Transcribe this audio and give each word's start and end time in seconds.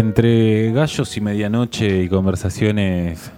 Entre 0.00 0.72
gallos 0.72 1.14
y 1.18 1.20
medianoche 1.20 2.04
y 2.04 2.08
conversaciones 2.08 3.30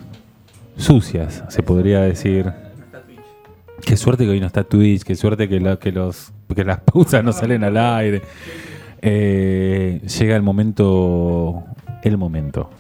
sucias, 0.77 1.43
se 1.49 1.61
podría 1.61 2.03
decir. 2.03 2.53
Qué 3.85 3.97
suerte 3.97 4.23
que 4.23 4.31
hoy 4.31 4.39
no 4.39 4.47
está 4.47 4.63
Twitch, 4.63 5.03
qué 5.03 5.17
suerte 5.17 5.49
que, 5.49 5.59
que, 5.81 5.91
los, 5.91 6.33
que 6.55 6.63
las 6.63 6.79
pausas 6.83 7.25
no 7.25 7.33
salen 7.33 7.65
al 7.65 7.77
aire. 7.77 8.23
Eh, 9.01 10.03
llega 10.07 10.37
el 10.37 10.43
momento, 10.43 11.65
el 12.05 12.17
momento. 12.17 12.71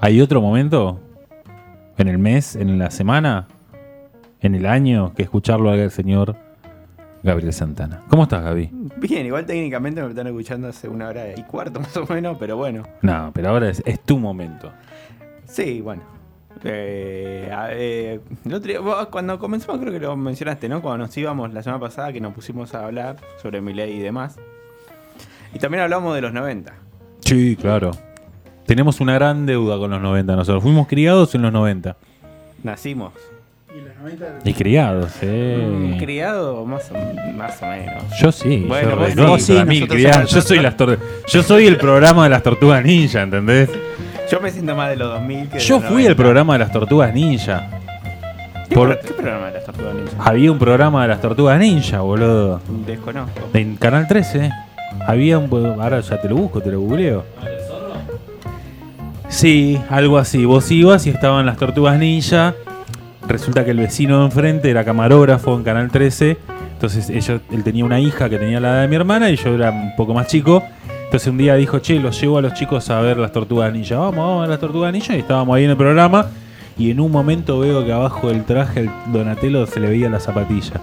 ¿Hay 0.00 0.20
otro 0.20 0.40
momento? 0.40 0.98
¿En 1.96 2.08
el 2.08 2.18
mes? 2.18 2.56
¿En 2.56 2.80
la 2.80 2.90
semana? 2.90 3.46
¿En 4.40 4.56
el 4.56 4.66
año? 4.66 5.14
Que 5.14 5.22
escucharlo 5.22 5.70
al 5.70 5.88
señor 5.92 6.34
Gabriel 7.24 7.52
Santana. 7.52 8.02
¿Cómo 8.08 8.24
estás, 8.24 8.44
Gaby? 8.44 8.70
Bien, 8.98 9.24
igual 9.26 9.46
técnicamente 9.46 10.02
me 10.02 10.10
están 10.10 10.26
escuchando 10.26 10.68
hace 10.68 10.88
una 10.88 11.08
hora 11.08 11.24
y 11.36 11.42
cuarto 11.42 11.80
más 11.80 11.96
o 11.96 12.06
menos, 12.06 12.36
pero 12.38 12.56
bueno. 12.56 12.84
No, 13.02 13.30
pero 13.34 13.48
ahora 13.48 13.70
es, 13.70 13.82
es 13.86 13.98
tu 14.00 14.18
momento. 14.18 14.70
Sí, 15.46 15.80
bueno. 15.80 16.02
Eh, 16.62 17.50
eh, 17.72 18.20
el 18.44 18.54
otro 18.54 18.68
día- 18.68 18.80
vos, 18.80 19.06
cuando 19.08 19.38
comenzamos 19.38 19.80
creo 19.80 19.92
que 19.92 19.98
lo 20.00 20.16
mencionaste, 20.16 20.68
¿no? 20.68 20.80
Cuando 20.82 21.06
nos 21.06 21.16
íbamos 21.16 21.52
la 21.52 21.62
semana 21.62 21.80
pasada 21.80 22.12
que 22.12 22.20
nos 22.20 22.32
pusimos 22.34 22.74
a 22.74 22.84
hablar 22.86 23.16
sobre 23.42 23.60
mi 23.60 23.72
ley 23.74 23.94
y 23.94 24.00
demás. 24.00 24.36
Y 25.54 25.58
también 25.58 25.82
hablamos 25.82 26.14
de 26.14 26.20
los 26.20 26.32
90. 26.32 26.72
Sí, 27.20 27.56
claro. 27.56 27.90
Tenemos 28.66 29.00
una 29.00 29.14
gran 29.14 29.46
deuda 29.46 29.78
con 29.78 29.90
los 29.90 30.00
90 30.00 30.36
nosotros. 30.36 30.62
Fuimos 30.62 30.86
criados 30.88 31.34
en 31.34 31.42
los 31.42 31.52
90. 31.52 31.96
Nacimos. 32.62 33.12
Y 34.44 34.52
criados, 34.52 35.12
eh. 35.22 35.96
Criado 35.98 36.64
más 36.66 36.90
o, 36.90 37.32
más 37.32 37.62
o 37.62 37.66
menos. 37.66 38.02
Yo 38.20 38.30
sí, 38.32 38.64
Bueno, 38.68 39.08
yo 39.08 39.26
vos 39.28 39.42
sí, 39.42 39.54
Yo 40.28 40.40
soy 40.42 40.58
las 40.60 40.76
tor- 40.76 40.98
Yo 41.28 41.42
soy 41.42 41.66
el 41.66 41.76
programa 41.76 42.24
de 42.24 42.30
las 42.30 42.42
tortugas 42.42 42.84
ninja, 42.84 43.22
¿entendés? 43.22 43.70
Yo 44.30 44.40
me 44.40 44.50
siento 44.50 44.74
más 44.74 44.90
de 44.90 44.96
los 44.96 45.08
2000 45.08 45.48
que 45.48 45.54
de 45.58 45.60
Yo 45.64 45.76
los 45.80 45.84
fui 45.84 46.02
el 46.02 46.08
90. 46.08 46.22
programa 46.22 46.52
de 46.54 46.58
las 46.58 46.72
tortugas 46.72 47.14
ninja. 47.14 47.70
¿Qué, 48.68 48.74
por- 48.74 48.98
qué 49.00 49.12
programa 49.12 49.46
de 49.46 49.52
las 49.54 49.64
tortugas 49.64 49.94
ninja? 49.94 50.12
Había 50.18 50.52
un 50.52 50.58
programa 50.58 51.02
de 51.02 51.08
las 51.08 51.20
tortugas 51.20 51.58
ninja, 51.58 52.00
boludo. 52.00 52.60
Desconozco. 52.86 53.40
En 53.54 53.76
Canal 53.76 54.06
13. 54.08 54.50
Había 55.06 55.38
un. 55.38 55.80
Ahora 55.80 56.00
ya 56.00 56.20
te 56.20 56.28
lo 56.28 56.36
busco, 56.36 56.60
te 56.60 56.70
lo 56.70 56.80
googleo. 56.80 57.24
Sí, 59.28 59.80
algo 59.90 60.18
así. 60.18 60.44
Vos 60.44 60.70
ibas 60.70 61.06
y 61.06 61.10
estaban 61.10 61.46
las 61.46 61.56
tortugas 61.56 61.98
ninja. 61.98 62.54
Resulta 63.28 63.64
que 63.64 63.70
el 63.70 63.78
vecino 63.78 64.18
de 64.20 64.24
enfrente 64.26 64.70
era 64.70 64.84
camarógrafo 64.84 65.54
en 65.56 65.62
Canal 65.64 65.90
13. 65.90 66.36
Entonces 66.74 67.08
él 67.10 67.62
tenía 67.64 67.84
una 67.84 67.98
hija 68.00 68.28
que 68.28 68.38
tenía 68.38 68.60
la 68.60 68.68
edad 68.72 68.82
de 68.82 68.88
mi 68.88 68.96
hermana 68.96 69.30
y 69.30 69.36
yo 69.36 69.54
era 69.54 69.70
un 69.70 69.96
poco 69.96 70.12
más 70.12 70.26
chico. 70.26 70.62
Entonces 71.04 71.28
un 71.28 71.38
día 71.38 71.54
dijo, 71.54 71.78
che, 71.78 71.98
los 72.00 72.20
llevo 72.20 72.38
a 72.38 72.42
los 72.42 72.54
chicos 72.54 72.90
a 72.90 73.00
ver 73.00 73.16
las 73.16 73.32
tortugas 73.32 73.72
ninja. 73.72 73.96
Vamos, 73.96 74.16
vamos 74.16 74.38
a 74.38 74.40
ver 74.42 74.50
las 74.50 74.60
tortugas 74.60 74.92
ninja. 74.92 75.16
Y 75.16 75.20
estábamos 75.20 75.56
ahí 75.56 75.64
en 75.64 75.70
el 75.70 75.76
programa. 75.76 76.26
Y 76.76 76.90
en 76.90 77.00
un 77.00 77.10
momento 77.12 77.58
veo 77.60 77.84
que 77.84 77.92
abajo 77.92 78.28
del 78.28 78.44
traje 78.44 78.80
el 78.80 78.90
Donatello 79.12 79.64
se 79.66 79.80
le 79.80 79.88
veía 79.88 80.10
la 80.10 80.20
zapatilla. 80.20 80.80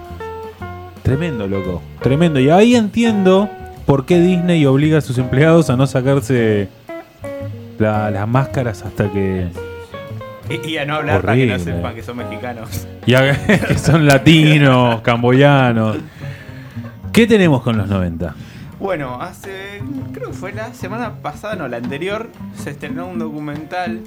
Tremendo, 1.03 1.47
loco. 1.47 1.81
Tremendo. 2.01 2.39
Y 2.39 2.49
ahí 2.49 2.75
entiendo 2.75 3.49
por 3.85 4.05
qué 4.05 4.19
Disney 4.19 4.65
obliga 4.65 4.99
a 4.99 5.01
sus 5.01 5.17
empleados 5.17 5.69
a 5.69 5.75
no 5.75 5.85
sacarse 5.85 6.69
la- 7.77 8.09
las 8.09 8.27
máscaras 8.27 8.83
hasta 8.83 9.11
que. 9.11 9.47
Y, 10.63 10.67
y 10.69 10.77
a 10.77 10.85
no 10.85 10.95
hablar 10.95 11.21
para 11.21 11.35
que 11.35 11.45
no 11.45 11.59
sepan 11.59 11.95
que 11.95 12.03
son 12.03 12.17
mexicanos. 12.17 12.87
Ya 13.07 13.35
que 13.67 13.79
son 13.79 14.05
latinos, 14.05 15.01
camboyanos. 15.01 15.97
¿Qué 17.11 17.25
tenemos 17.25 17.63
con 17.63 17.75
los 17.75 17.87
90? 17.87 18.35
Bueno, 18.79 19.19
hace. 19.19 19.81
Creo 20.13 20.27
que 20.27 20.33
fue 20.33 20.53
la 20.53 20.71
semana 20.75 21.15
pasada, 21.15 21.55
no, 21.55 21.67
la 21.67 21.77
anterior, 21.77 22.29
se 22.55 22.69
estrenó 22.69 23.07
un 23.07 23.17
documental 23.17 24.01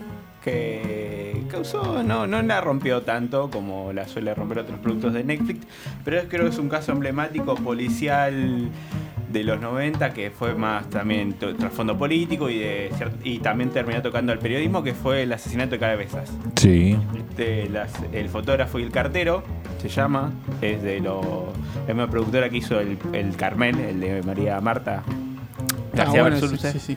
que 0.44 1.42
causó. 1.50 2.04
No, 2.04 2.28
no 2.28 2.40
la 2.42 2.60
rompió 2.60 3.02
tanto 3.02 3.50
como 3.50 3.92
la 3.92 4.06
suele 4.06 4.32
romper 4.32 4.60
otros 4.60 4.78
productos 4.78 5.12
de 5.12 5.24
Netflix, 5.24 5.66
pero 6.04 6.22
creo 6.28 6.44
que 6.44 6.50
es 6.50 6.58
un 6.58 6.68
caso 6.68 6.92
emblemático 6.92 7.56
policial 7.56 8.68
de 9.34 9.44
los 9.44 9.60
90 9.60 10.14
que 10.14 10.30
fue 10.30 10.54
más 10.54 10.88
también 10.88 11.34
trasfondo 11.34 11.98
político 11.98 12.48
y, 12.48 12.58
de, 12.60 12.90
y 13.24 13.40
también 13.40 13.68
terminó 13.70 14.00
tocando 14.00 14.32
al 14.32 14.38
periodismo, 14.38 14.82
que 14.82 14.94
fue 14.94 15.24
el 15.24 15.32
asesinato 15.32 15.72
de 15.72 15.78
Cabezas. 15.80 16.32
Sí. 16.56 16.96
Este, 17.16 17.68
las- 17.68 17.92
el 18.12 18.28
fotógrafo 18.30 18.78
y 18.78 18.84
el 18.84 18.90
cartero 18.90 19.42
se 19.82 19.88
llama, 19.88 20.32
es 20.62 20.82
de 20.82 21.00
lo, 21.00 21.52
la 21.86 21.92
misma 21.94 22.08
productora 22.10 22.48
que 22.48 22.56
hizo 22.58 22.80
el, 22.80 22.96
el 23.12 23.36
Carmel, 23.36 23.78
el 23.80 24.00
de 24.00 24.22
María 24.22 24.58
Marta 24.62 25.02
Ah, 25.96 26.06
bueno, 26.08 26.36
sí, 26.36 26.56
sí, 26.56 26.78
sí. 26.80 26.96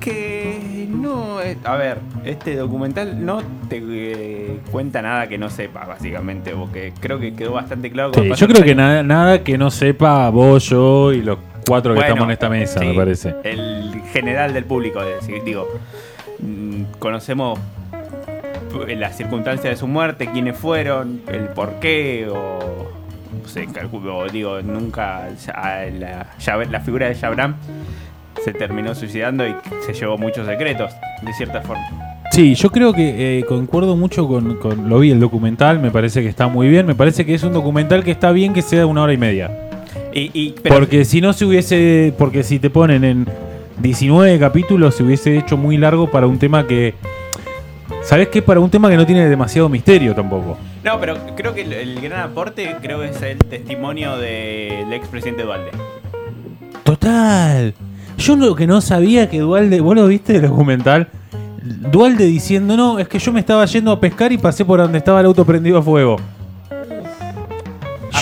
que 0.00 0.86
no 0.90 1.40
es, 1.40 1.56
a 1.64 1.76
ver, 1.76 1.98
este 2.24 2.56
documental 2.56 3.24
no 3.24 3.40
te 3.68 3.82
eh, 3.82 4.60
cuenta 4.70 5.00
nada 5.02 5.28
que 5.28 5.38
no 5.38 5.48
sepa, 5.48 5.84
básicamente, 5.86 6.52
porque 6.52 6.92
creo 7.00 7.18
que 7.18 7.34
quedó 7.34 7.52
bastante 7.52 7.90
claro. 7.90 8.12
Yo 8.12 8.48
creo 8.48 8.62
que 8.64 8.74
nada, 8.74 9.02
nada 9.02 9.42
que 9.42 9.56
no 9.58 9.70
sepa 9.70 10.28
vos, 10.30 10.68
yo 10.68 11.12
y 11.12 11.22
los 11.22 11.38
cuatro 11.68 11.92
que 11.94 12.00
Bueno, 12.00 12.08
estamos 12.14 12.24
en 12.28 12.32
esta 12.32 12.48
mesa, 12.48 12.80
sí, 12.80 12.86
me 12.86 12.94
parece. 12.94 13.34
El 13.44 14.02
general 14.12 14.52
del 14.54 14.64
público, 14.64 15.00
digo, 15.44 15.68
mm, 16.40 16.82
conocemos 16.98 17.58
las 18.96 19.16
circunstancias 19.16 19.72
de 19.74 19.76
su 19.76 19.86
muerte, 19.86 20.28
quiénes 20.32 20.56
fueron, 20.56 21.20
el 21.28 21.48
por 21.48 21.74
qué, 21.80 22.28
o 22.30 22.88
se 23.46 23.66
calculó, 23.66 24.26
digo, 24.28 24.60
nunca 24.62 25.28
la, 25.46 26.26
la 26.70 26.80
figura 26.80 27.08
de 27.08 27.14
Jabram 27.14 27.54
se 28.44 28.52
terminó 28.52 28.94
suicidando 28.94 29.46
y 29.46 29.54
se 29.86 29.92
llevó 29.94 30.16
muchos 30.18 30.46
secretos, 30.46 30.92
de 31.22 31.32
cierta 31.32 31.60
forma. 31.62 31.82
Sí, 32.30 32.54
yo 32.54 32.70
creo 32.70 32.92
que 32.92 33.38
eh, 33.38 33.44
concuerdo 33.44 33.96
mucho 33.96 34.28
con, 34.28 34.56
con- 34.56 34.88
Lo 34.88 34.98
vi 35.00 35.10
el 35.10 35.18
documental, 35.18 35.80
me 35.80 35.90
parece 35.90 36.22
que 36.22 36.28
está 36.28 36.46
muy 36.46 36.68
bien. 36.68 36.86
Me 36.86 36.94
parece 36.94 37.24
que 37.26 37.34
es 37.34 37.42
un 37.42 37.52
documental 37.54 38.04
que 38.04 38.10
está 38.12 38.30
bien 38.32 38.52
que 38.52 38.62
sea 38.62 38.86
una 38.86 39.02
hora 39.02 39.12
y 39.14 39.16
media. 39.16 39.50
Y, 40.18 40.30
y- 40.34 40.54
pero- 40.62 40.74
Porque 40.76 41.04
si 41.04 41.20
no 41.20 41.32
se 41.32 41.44
hubiese. 41.44 42.12
Porque 42.18 42.42
si 42.42 42.58
te 42.58 42.70
ponen 42.70 43.04
en 43.04 43.26
19 43.78 44.38
capítulos, 44.38 44.94
se 44.96 45.02
hubiese 45.02 45.36
hecho 45.38 45.56
muy 45.56 45.76
largo 45.76 46.10
para 46.10 46.26
un 46.26 46.38
tema 46.38 46.66
que. 46.66 46.94
¿Sabes 48.02 48.28
qué? 48.28 48.42
Para 48.42 48.60
un 48.60 48.70
tema 48.70 48.88
que 48.90 48.96
no 48.96 49.04
tiene 49.06 49.28
demasiado 49.28 49.68
misterio 49.68 50.14
tampoco. 50.14 50.56
no, 50.84 50.98
pero 51.00 51.16
creo 51.36 51.54
que 51.54 51.62
el, 51.62 51.72
el 51.72 52.00
gran 52.00 52.20
aporte 52.30 52.76
creo 52.82 53.02
es 53.02 53.20
el 53.22 53.38
testimonio 53.38 54.16
del 54.16 54.92
expresidente 54.92 55.42
Dualde. 55.42 55.70
Total. 56.84 57.74
Yo 58.18 58.36
lo 58.36 58.54
que 58.54 58.66
no 58.66 58.80
sabía 58.80 59.28
que 59.28 59.38
Dualde. 59.40 59.80
¿Vos 59.80 59.94
lo 59.94 60.06
viste 60.06 60.36
el 60.36 60.42
documental? 60.42 61.08
Dualde 61.62 62.24
diciendo, 62.24 62.76
no, 62.76 62.98
es 62.98 63.08
que 63.08 63.18
yo 63.18 63.32
me 63.32 63.40
estaba 63.40 63.64
yendo 63.66 63.92
a 63.92 64.00
pescar 64.00 64.32
y 64.32 64.38
pasé 64.38 64.64
por 64.64 64.80
donde 64.80 64.98
estaba 64.98 65.20
el 65.20 65.26
auto 65.26 65.44
prendido 65.44 65.78
a 65.78 65.82
fuego. 65.82 66.16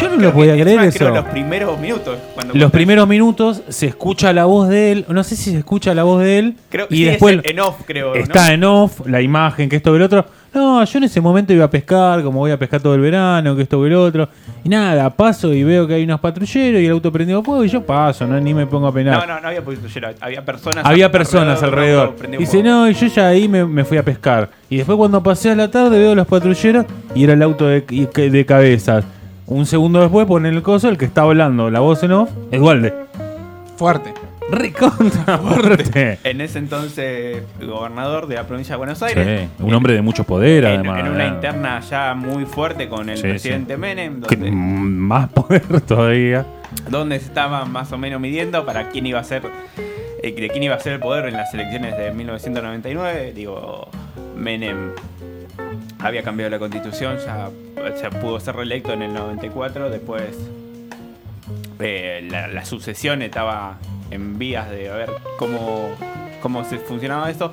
Yo 0.01 0.09
no 0.09 0.17
lo 0.17 0.33
podía 0.33 0.55
que- 0.57 0.63
creer 0.63 0.79
creo 0.79 0.89
eso. 0.89 1.11
los 1.11 1.25
primeros 1.27 1.79
minutos. 1.79 2.19
Cuando 2.35 2.53
Los 2.55 2.61
cuenta- 2.63 2.71
primeros 2.71 3.09
minutos 3.09 3.63
se 3.69 3.87
escucha 3.87 4.33
la 4.33 4.45
voz 4.45 4.69
de 4.69 4.93
él. 4.93 5.05
No 5.09 5.23
sé 5.25 5.37
si 5.37 5.51
se 5.51 5.59
escucha 5.59 5.95
la 5.95 6.03
voz 6.05 6.23
de 6.23 6.39
él. 6.39 6.55
Creo, 6.69 6.87
y 6.91 6.97
sí, 6.97 7.05
es 7.05 7.11
después 7.13 7.41
en 7.45 7.61
off, 7.61 7.77
creo. 7.87 8.15
¿no? 8.15 8.21
está 8.21 8.53
en 8.53 8.65
off 8.65 9.01
la 9.07 9.21
imagen, 9.21 9.69
que 9.69 9.77
esto 9.77 9.91
que 9.93 9.97
el 9.97 10.03
otro. 10.03 10.27
No, 10.55 10.83
yo 10.85 10.99
en 10.99 11.05
ese 11.05 11.21
momento 11.21 11.53
iba 11.53 11.67
a 11.67 11.71
pescar, 11.71 12.23
como 12.23 12.39
voy 12.39 12.51
a 12.51 12.59
pescar 12.59 12.81
todo 12.81 12.95
el 12.95 13.01
verano, 13.03 13.55
que 13.55 13.61
esto 13.63 13.79
que 13.79 13.89
el 13.89 13.95
otro. 13.95 14.27
Y 14.65 14.71
nada, 14.71 15.11
paso 15.11 15.53
y 15.53 15.63
veo 15.63 15.87
que 15.87 15.93
hay 15.95 16.05
unos 16.05 16.19
patrulleros 16.19 16.81
y 16.81 16.87
el 16.87 16.93
auto 16.93 17.13
prendido 17.13 17.43
fuego 17.43 17.63
y 17.63 17.69
yo 17.69 17.83
paso, 17.85 18.27
no 18.27 18.41
ni 18.41 18.55
me 18.55 18.67
pongo 18.67 18.87
a 18.87 18.93
penar. 18.95 19.19
No, 19.29 19.35
no, 19.35 19.41
no 19.41 19.49
había 19.49 19.63
patrullero, 19.63 20.09
había 20.19 20.43
personas. 20.43 20.87
Había 20.87 21.11
personas 21.13 21.63
alrededor. 21.63 22.15
prendido 22.17 22.41
Dice, 22.41 22.63
no, 22.63 22.89
y 22.89 22.95
yo 22.95 23.07
ya 23.07 23.29
ahí 23.29 23.49
me, 23.49 23.67
me 23.67 23.85
fui 23.85 23.99
a 23.99 24.03
pescar. 24.03 24.49
Y 24.71 24.79
después 24.79 24.97
cuando 24.97 25.23
pasé 25.23 25.51
a 25.51 25.55
la 25.57 25.71
tarde 25.71 25.99
veo 25.99 26.15
los 26.15 26.27
patrulleros 26.27 26.87
y 27.15 27.25
era 27.25 27.35
el 27.35 27.43
auto 27.43 27.67
de, 27.67 27.83
de 27.83 28.47
cabezas. 28.47 29.05
Un 29.47 29.65
segundo 29.67 30.01
después 30.01 30.27
ponen 30.27 30.55
el 30.55 30.63
coso, 30.63 30.89
el 30.89 30.99
que 30.99 31.05
está 31.05 31.23
hablando, 31.23 31.71
la 31.71 31.81
voz 31.81 32.03
en 32.03 32.13
off, 32.13 32.31
es 32.51 32.59
Dualde. 32.61 32.93
Fuerte. 33.77 34.13
Recontra 34.51 35.39
fuerte. 35.43 36.19
En 36.25 36.41
ese 36.41 36.59
entonces, 36.59 37.43
gobernador 37.61 38.27
de 38.29 38.37
la 38.37 38.47
provincia 38.47 38.75
de 38.75 38.79
Buenos 38.79 39.03
Aires. 39.03 39.49
Sí, 39.59 39.63
un 39.65 39.75
hombre 39.75 39.95
de 39.95 40.03
mucho 40.03 40.25
poder, 40.25 40.65
En, 40.65 40.75
además. 40.81 41.01
en 41.01 41.09
una 41.13 41.27
interna 41.27 41.81
ya 41.81 42.15
muy 42.15 42.45
fuerte 42.45 42.89
con 42.89 43.09
el 43.09 43.17
Sí, 43.17 43.23
presidente 43.25 43.77
Menem, 43.77 44.23
Que- 44.23 44.37
donde, 44.37 44.51
más 44.53 45.29
poder 45.31 45.63
todavía. 45.87 46.47
donde 46.91 47.19
se 47.21 47.27
estaban 47.27 47.71
más 47.73 47.91
o 47.93 47.99
menos 47.99 48.21
midiendo 48.21 48.65
para 48.65 48.89
quién 48.89 49.07
iba 49.07 49.19
a 49.21 49.25
ser 49.25 49.43
eh, 50.23 50.33
de 50.33 50.49
quién 50.49 50.63
iba 50.63 50.75
a 50.75 50.81
ser 50.81 50.95
el 50.95 51.01
poder 51.01 51.27
en 51.27 51.35
las 51.35 51.53
elecciones 51.53 51.97
de 51.99 52.11
1999. 52.13 53.33
Digo, 53.35 53.89
Menem 54.37 54.91
había 56.07 56.23
cambiado 56.23 56.51
la 56.51 56.59
constitución, 56.59 57.19
ya, 57.19 57.51
ya 58.01 58.11
pudo 58.11 58.41
ser 58.41 58.57
reelecto 58.57 58.93
en 58.93 59.03
el 59.03 59.15
94, 59.15 59.91
después 59.91 60.23
eh, 61.81 62.27
la, 62.31 62.49
la 62.49 62.65
sucesión 62.65 63.23
estaba 63.23 63.79
en 64.11 64.39
vías 64.39 64.71
de 64.71 64.89
ver 64.89 65.11
cómo, 65.39 65.91
cómo 66.41 66.65
se 66.65 66.79
funcionaba 66.79 67.31
esto. 67.31 67.53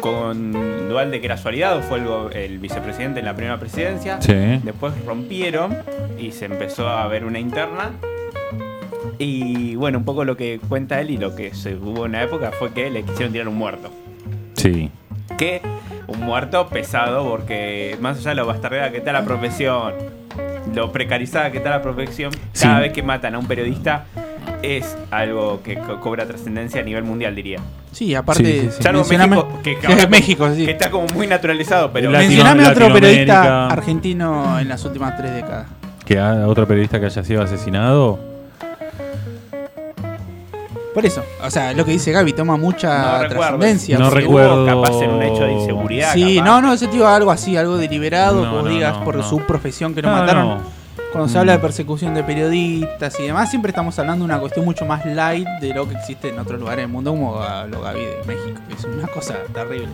Con 0.00 0.88
Dualde, 0.88 1.20
que 1.20 1.26
era 1.26 1.36
su 1.36 1.48
aliado, 1.48 1.82
fue 1.82 1.98
el, 1.98 2.36
el 2.36 2.58
vicepresidente 2.58 3.20
en 3.20 3.26
la 3.26 3.34
primera 3.34 3.58
presidencia. 3.58 4.20
Sí. 4.20 4.60
Después 4.62 4.94
rompieron 5.04 5.76
y 6.18 6.32
se 6.32 6.46
empezó 6.46 6.88
a 6.88 7.06
ver 7.08 7.24
una 7.24 7.38
interna. 7.38 7.92
Y 9.18 9.74
bueno, 9.76 9.98
un 9.98 10.04
poco 10.04 10.24
lo 10.24 10.36
que 10.36 10.60
cuenta 10.68 11.00
él 11.00 11.10
y 11.10 11.18
lo 11.18 11.36
que 11.36 11.54
se 11.54 11.74
hubo 11.74 12.06
en 12.06 12.12
la 12.12 12.22
época 12.22 12.52
fue 12.52 12.72
que 12.72 12.88
le 12.90 13.02
quisieron 13.02 13.32
tirar 13.32 13.48
un 13.48 13.56
muerto. 13.56 13.90
Sí. 14.54 14.90
Que 15.36 15.60
un 16.10 16.20
muerto 16.20 16.68
pesado 16.68 17.26
porque 17.28 17.96
más 18.00 18.18
allá 18.18 18.30
de 18.30 18.36
lo 18.36 18.46
bastardeada 18.46 18.90
que 18.90 18.98
está 18.98 19.12
la 19.12 19.24
profesión, 19.24 19.94
lo 20.74 20.92
precarizada 20.92 21.50
que 21.50 21.58
está 21.58 21.70
la 21.70 21.82
profesión, 21.82 22.32
Sí. 22.52 22.64
cada 22.64 22.80
vez 22.80 22.92
que 22.92 23.02
matan 23.02 23.34
a 23.34 23.38
un 23.38 23.46
periodista 23.46 24.04
es 24.62 24.96
algo 25.10 25.62
que 25.62 25.76
co- 25.78 26.00
cobra 26.00 26.26
trascendencia 26.26 26.80
a 26.80 26.84
nivel 26.84 27.04
mundial, 27.04 27.34
diría. 27.34 27.60
Sí, 27.92 28.14
aparte, 28.14 28.44
Sí, 28.44 28.60
sí, 28.60 28.68
sí. 28.76 28.82
Salvo 28.82 29.00
mencioname- 29.04 29.36
México, 29.36 29.58
que, 29.62 29.78
que 29.80 29.86
ahora 29.86 30.02
es 30.02 30.10
México, 30.10 30.48
sí. 30.54 30.64
que 30.66 30.72
está 30.72 30.90
como 30.90 31.06
muy 31.14 31.26
naturalizado, 31.26 31.90
pero 31.92 32.10
Latino- 32.10 32.28
Mencioname 32.28 32.62
otro 32.62 32.88
Latinoamérica. 32.88 33.00
periodista 33.40 33.66
argentino 33.68 34.58
en 34.60 34.68
las 34.68 34.84
últimas 34.84 35.16
tres 35.16 35.34
décadas. 35.34 35.66
Que 36.04 36.18
a 36.18 36.46
otro 36.46 36.66
periodista 36.66 37.00
que 37.00 37.06
haya 37.06 37.24
sido 37.24 37.42
asesinado. 37.42 38.18
Por 40.94 41.06
eso, 41.06 41.22
o 41.44 41.50
sea, 41.50 41.72
lo 41.72 41.84
que 41.84 41.92
dice 41.92 42.10
Gaby 42.10 42.32
toma 42.32 42.56
mucha 42.56 43.22
No 43.22 43.28
trascendencia. 43.28 43.98
No 43.98 44.10
recuerdo. 44.10 44.66
capaz 44.66 45.00
en 45.02 45.10
un 45.10 45.22
hecho 45.22 45.44
de 45.44 45.52
inseguridad. 45.52 46.12
Sí, 46.14 46.36
capaz. 46.36 46.46
no, 46.50 46.62
no, 46.62 46.72
ese 46.72 46.88
tío 46.88 47.06
algo 47.06 47.30
así, 47.30 47.56
algo 47.56 47.76
deliberado, 47.76 48.44
No, 48.44 48.50
como 48.50 48.62
no, 48.64 48.68
digas, 48.70 48.98
no, 48.98 49.04
por 49.04 49.16
no. 49.16 49.22
su 49.22 49.38
profesión 49.40 49.94
que 49.94 50.02
lo 50.02 50.10
No, 50.10 50.16
mataron. 50.16 50.79
Cuando 51.12 51.28
se 51.28 51.36
Mm. 51.36 51.40
habla 51.40 51.52
de 51.54 51.58
persecución 51.58 52.14
de 52.14 52.22
periodistas 52.22 53.18
y 53.18 53.24
demás, 53.24 53.50
siempre 53.50 53.70
estamos 53.70 53.98
hablando 53.98 54.24
de 54.24 54.32
una 54.32 54.38
cuestión 54.40 54.64
mucho 54.64 54.84
más 54.86 55.04
light 55.04 55.46
de 55.60 55.74
lo 55.74 55.88
que 55.88 55.94
existe 55.96 56.28
en 56.28 56.38
otros 56.38 56.60
lugares 56.60 56.84
del 56.84 56.92
mundo, 56.92 57.10
como 57.10 57.32
lo 57.68 57.80
Gaby 57.82 58.00
de 58.00 58.16
México, 58.26 58.60
que 58.68 58.74
es 58.74 58.84
una 58.84 59.08
cosa 59.08 59.34
terrible. 59.52 59.88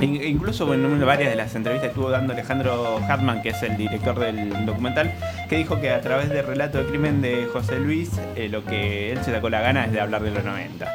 In- 0.00 0.20
Incluso 0.22 0.72
en 0.74 1.00
varias 1.06 1.30
de 1.30 1.36
las 1.36 1.54
entrevistas 1.54 1.88
que 1.88 1.94
estuvo 1.94 2.10
dando 2.10 2.32
Alejandro 2.32 2.98
Hartman, 3.08 3.40
que 3.40 3.50
es 3.50 3.62
el 3.62 3.76
director 3.76 4.18
del 4.18 4.66
documental, 4.66 5.12
que 5.48 5.56
dijo 5.58 5.80
que 5.80 5.90
a 5.90 6.00
través 6.00 6.28
del 6.28 6.44
relato 6.44 6.78
del 6.78 6.88
crimen 6.88 7.22
de 7.22 7.46
José 7.52 7.78
Luis, 7.78 8.10
eh, 8.34 8.48
lo 8.48 8.64
que 8.64 9.12
él 9.12 9.22
se 9.24 9.32
sacó 9.32 9.48
la 9.48 9.60
gana 9.60 9.84
es 9.86 9.92
de 9.92 10.00
hablar 10.00 10.22
de 10.22 10.32
los 10.32 10.44
90. 10.44 10.92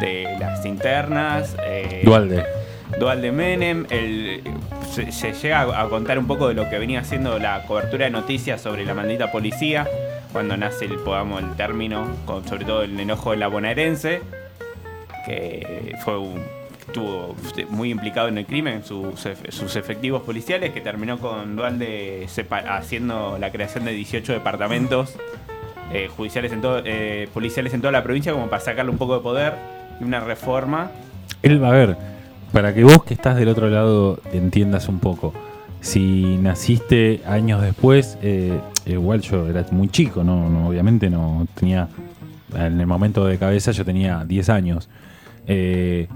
De 0.00 0.36
las 0.40 0.66
internas, 0.66 1.56
eh, 1.64 2.02
Dualde. 2.04 2.44
Dual 2.98 3.22
de 3.22 3.32
Menem, 3.32 3.86
se, 4.90 5.32
llega 5.32 5.62
a, 5.62 5.88
contar 5.88 6.18
un 6.18 6.26
poco 6.26 6.48
de 6.48 6.54
lo 6.54 6.68
que 6.68 6.78
venía 6.78 7.00
haciendo 7.00 7.38
la 7.38 7.64
cobertura 7.66 8.04
de 8.04 8.10
noticias 8.10 8.60
sobre 8.60 8.84
la 8.84 8.94
maldita 8.94 9.32
policía, 9.32 9.88
cuando 10.32 10.56
nace 10.56 10.84
el, 10.84 10.96
podamos, 10.96 11.42
el 11.42 11.54
término, 11.56 12.06
con 12.24 12.46
sobre 12.46 12.64
todo 12.64 12.82
el 12.82 12.98
enojo 12.98 13.32
de 13.32 13.38
la 13.38 13.48
bonaerense, 13.48 14.22
que 15.26 15.96
fue 16.04 16.14
estuvo 16.86 17.34
muy 17.70 17.90
implicado 17.90 18.28
en 18.28 18.38
el 18.38 18.46
crimen, 18.46 18.84
sus, 18.84 19.26
sus 19.48 19.76
efectivos 19.76 20.22
policiales, 20.22 20.70
que 20.72 20.80
terminó 20.80 21.18
con 21.18 21.56
Dualde 21.56 22.28
haciendo 22.68 23.36
la 23.38 23.50
creación 23.50 23.84
de 23.84 23.92
18 23.92 24.32
departamentos 24.32 25.16
eh, 25.92 26.08
judiciales 26.14 26.52
en 26.52 26.60
todo, 26.60 26.82
eh, 26.84 27.28
policiales 27.32 27.74
en 27.74 27.80
toda 27.80 27.92
la 27.92 28.02
provincia 28.02 28.32
como 28.32 28.48
para 28.48 28.60
sacarle 28.60 28.90
un 28.90 28.98
poco 28.98 29.16
de 29.16 29.22
poder 29.22 29.54
y 30.00 30.04
una 30.04 30.20
reforma. 30.20 30.90
Él, 31.42 31.64
a 31.64 31.70
ver, 31.70 31.96
para 32.54 32.72
que 32.72 32.84
vos 32.84 33.02
que 33.02 33.14
estás 33.14 33.34
del 33.34 33.48
otro 33.48 33.68
lado 33.68 34.20
entiendas 34.32 34.88
un 34.88 35.00
poco. 35.00 35.34
Si 35.80 36.38
naciste 36.40 37.20
años 37.26 37.60
después, 37.60 38.16
eh, 38.22 38.60
igual 38.86 39.22
yo 39.22 39.48
era 39.48 39.66
muy 39.72 39.88
chico, 39.88 40.22
no, 40.22 40.68
obviamente 40.68 41.10
no 41.10 41.48
tenía. 41.54 41.88
En 42.56 42.80
el 42.80 42.86
momento 42.86 43.26
de 43.26 43.38
cabeza 43.38 43.72
yo 43.72 43.84
tenía 43.84 44.24
10 44.24 44.48
años. 44.50 44.88
Eh, 45.48 46.06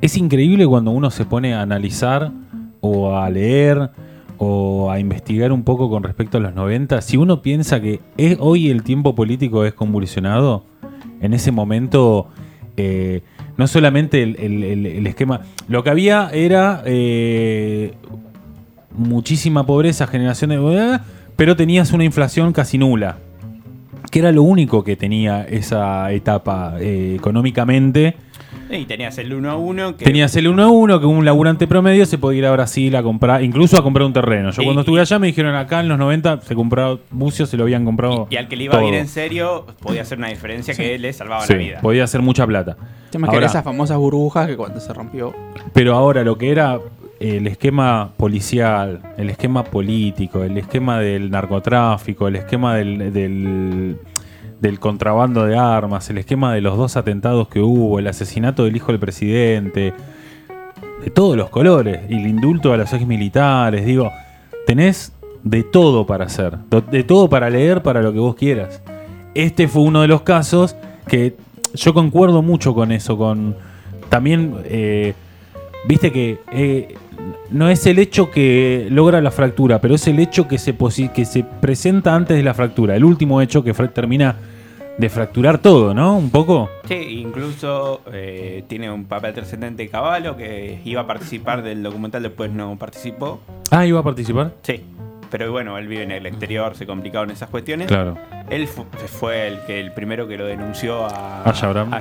es 0.00 0.16
increíble 0.16 0.66
cuando 0.66 0.90
uno 0.90 1.12
se 1.12 1.24
pone 1.24 1.54
a 1.54 1.62
analizar 1.62 2.32
o 2.80 3.16
a 3.16 3.30
leer 3.30 3.90
o 4.38 4.90
a 4.90 4.98
investigar 4.98 5.52
un 5.52 5.62
poco 5.62 5.88
con 5.88 6.02
respecto 6.02 6.38
a 6.38 6.40
los 6.40 6.56
90. 6.56 7.00
Si 7.02 7.16
uno 7.16 7.40
piensa 7.40 7.80
que 7.80 8.00
es, 8.16 8.36
hoy 8.40 8.68
el 8.68 8.82
tiempo 8.82 9.14
político 9.14 9.64
es 9.64 9.74
convulsionado, 9.74 10.64
en 11.20 11.34
ese 11.34 11.52
momento 11.52 12.26
eh, 12.76 13.22
no 13.56 13.66
solamente 13.66 14.22
el, 14.22 14.36
el- 14.38 15.06
esquema, 15.06 15.42
lo 15.68 15.84
que 15.84 15.90
había 15.90 16.30
era 16.32 16.82
eh, 16.86 17.92
muchísima 18.96 19.66
pobreza, 19.66 20.06
generación 20.06 20.50
de... 20.50 21.00
Pero 21.36 21.56
tenías 21.56 21.92
una 21.92 22.04
inflación 22.04 22.52
casi 22.52 22.78
nula, 22.78 23.18
que 24.10 24.18
era 24.18 24.32
lo 24.32 24.42
único 24.42 24.84
que 24.84 24.96
tenía 24.96 25.42
esa 25.44 26.12
etapa 26.12 26.76
eh, 26.80 27.14
económicamente. 27.16 28.16
Y 28.78 28.84
tenías 28.86 29.16
el 29.18 29.32
1 29.34 29.50
a 29.50 29.56
1 29.56 29.96
que 29.96 30.04
Tenías 30.04 30.34
el 30.36 30.48
1 30.48 30.62
a 30.62 30.68
1 30.68 31.00
que 31.00 31.06
un 31.06 31.24
laburante 31.24 31.66
promedio 31.66 32.06
se 32.06 32.18
podía 32.18 32.38
ir 32.40 32.46
a 32.46 32.52
Brasil 32.52 32.94
a 32.96 33.02
comprar, 33.02 33.42
incluso 33.44 33.78
a 33.78 33.82
comprar 33.82 34.06
un 34.06 34.12
terreno. 34.12 34.50
Yo 34.50 34.62
Y- 34.62 34.64
cuando 34.64 34.80
estuve 34.80 35.00
allá 35.00 35.18
me 35.18 35.26
dijeron 35.26 35.54
acá 35.54 35.80
en 35.80 35.88
los 35.88 35.98
90 35.98 36.40
se 36.40 36.54
compraba 36.54 36.98
bucios, 37.10 37.48
se 37.50 37.56
lo 37.56 37.64
habían 37.64 37.84
comprado. 37.84 38.26
Y 38.30 38.36
al 38.36 38.48
que 38.48 38.56
le 38.56 38.64
iba 38.64 38.72
todo. 38.72 38.82
bien 38.82 38.94
en 38.94 39.08
serio, 39.08 39.66
podía 39.80 40.02
hacer 40.02 40.18
una 40.18 40.28
diferencia 40.28 40.74
que 40.74 40.98
le 40.98 41.12
salvaba 41.12 41.42
Sí, 41.46 41.52
la 41.52 41.58
vida. 41.58 41.80
podía 41.80 42.04
hacer 42.04 42.22
mucha 42.22 42.46
plata. 42.46 42.76
Tema 43.10 43.28
que 43.28 43.36
esas 43.44 43.62
famosas 43.64 43.98
burbujas 43.98 44.46
que 44.46 44.56
cuando 44.56 44.80
se 44.80 44.92
rompió. 44.94 45.34
Pero 45.74 45.94
ahora 45.94 46.24
lo 46.24 46.38
que 46.38 46.50
era 46.50 46.78
el 47.20 47.46
esquema 47.46 48.10
policial, 48.16 49.00
el 49.16 49.30
esquema 49.30 49.62
político, 49.64 50.42
el 50.42 50.56
esquema 50.58 50.98
del 50.98 51.30
narcotráfico, 51.30 52.26
el 52.26 52.36
esquema 52.36 52.74
del, 52.76 53.12
del, 53.12 53.96
del 54.62 54.78
contrabando 54.78 55.44
de 55.44 55.58
armas, 55.58 56.08
el 56.08 56.18
esquema 56.18 56.54
de 56.54 56.60
los 56.60 56.78
dos 56.78 56.96
atentados 56.96 57.48
que 57.48 57.60
hubo, 57.60 57.98
el 57.98 58.06
asesinato 58.06 58.64
del 58.64 58.76
hijo 58.76 58.92
del 58.92 59.00
presidente, 59.00 59.92
de 61.04 61.10
todos 61.10 61.36
los 61.36 61.50
colores, 61.50 62.02
y 62.08 62.14
el 62.14 62.28
indulto 62.28 62.72
a 62.72 62.76
los 62.76 62.92
ex 62.92 63.04
militares, 63.04 63.84
digo, 63.84 64.12
tenés 64.64 65.12
de 65.42 65.64
todo 65.64 66.06
para 66.06 66.26
hacer, 66.26 66.58
de 66.92 67.02
todo 67.02 67.28
para 67.28 67.50
leer 67.50 67.82
para 67.82 68.02
lo 68.02 68.12
que 68.12 68.20
vos 68.20 68.36
quieras. 68.36 68.80
Este 69.34 69.66
fue 69.66 69.82
uno 69.82 70.00
de 70.00 70.06
los 70.06 70.22
casos 70.22 70.76
que 71.08 71.34
yo 71.74 71.92
concuerdo 71.92 72.40
mucho 72.40 72.72
con 72.72 72.92
eso, 72.92 73.18
con 73.18 73.56
también, 74.08 74.54
eh, 74.64 75.14
viste 75.88 76.12
que 76.12 76.38
eh, 76.52 76.94
no 77.50 77.68
es 77.68 77.84
el 77.86 77.98
hecho 77.98 78.30
que 78.30 78.86
logra 78.90 79.20
la 79.20 79.32
fractura, 79.32 79.80
pero 79.80 79.96
es 79.96 80.06
el 80.06 80.20
hecho 80.20 80.46
que 80.46 80.58
se, 80.58 80.76
que 81.12 81.24
se 81.24 81.42
presenta 81.42 82.14
antes 82.14 82.36
de 82.36 82.44
la 82.44 82.54
fractura, 82.54 82.94
el 82.94 83.04
último 83.04 83.40
hecho 83.40 83.64
que 83.64 83.74
fra- 83.74 83.88
termina 83.88 84.36
de 84.98 85.08
fracturar 85.08 85.58
todo, 85.58 85.94
¿no? 85.94 86.16
Un 86.16 86.30
poco. 86.30 86.70
Sí, 86.86 86.94
incluso 87.20 88.02
eh, 88.12 88.64
tiene 88.68 88.90
un 88.90 89.04
papel 89.06 89.32
trascendente 89.34 89.88
Caballo 89.88 90.36
que 90.36 90.80
iba 90.84 91.00
a 91.02 91.06
participar 91.06 91.62
del 91.62 91.82
documental, 91.82 92.22
después 92.22 92.50
no 92.50 92.76
participó. 92.78 93.40
Ah, 93.70 93.86
iba 93.86 94.00
a 94.00 94.02
participar. 94.02 94.52
Sí, 94.62 94.84
pero 95.30 95.50
bueno, 95.50 95.78
él 95.78 95.88
vive 95.88 96.02
en 96.02 96.10
el 96.12 96.26
exterior, 96.26 96.74
se 96.76 96.86
complicaron 96.86 97.30
esas 97.30 97.48
cuestiones. 97.48 97.88
Claro. 97.88 98.18
Él 98.50 98.68
fu- 98.68 98.84
fue 99.06 99.48
el 99.48 99.60
que 99.66 99.80
el 99.80 99.92
primero 99.92 100.28
que 100.28 100.36
lo 100.36 100.44
denunció 100.44 101.06
a, 101.06 101.42
A 101.42 101.52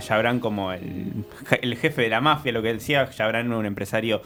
Jabran. 0.01 0.39
como 0.39 0.73
el, 0.73 1.23
el 1.61 1.75
jefe 1.77 2.01
de 2.01 2.09
la 2.09 2.19
mafia, 2.19 2.51
lo 2.51 2.61
que 2.61 2.73
decía. 2.73 3.07
Jabran 3.15 3.47
era 3.47 3.57
un 3.57 3.65
empresario 3.65 4.21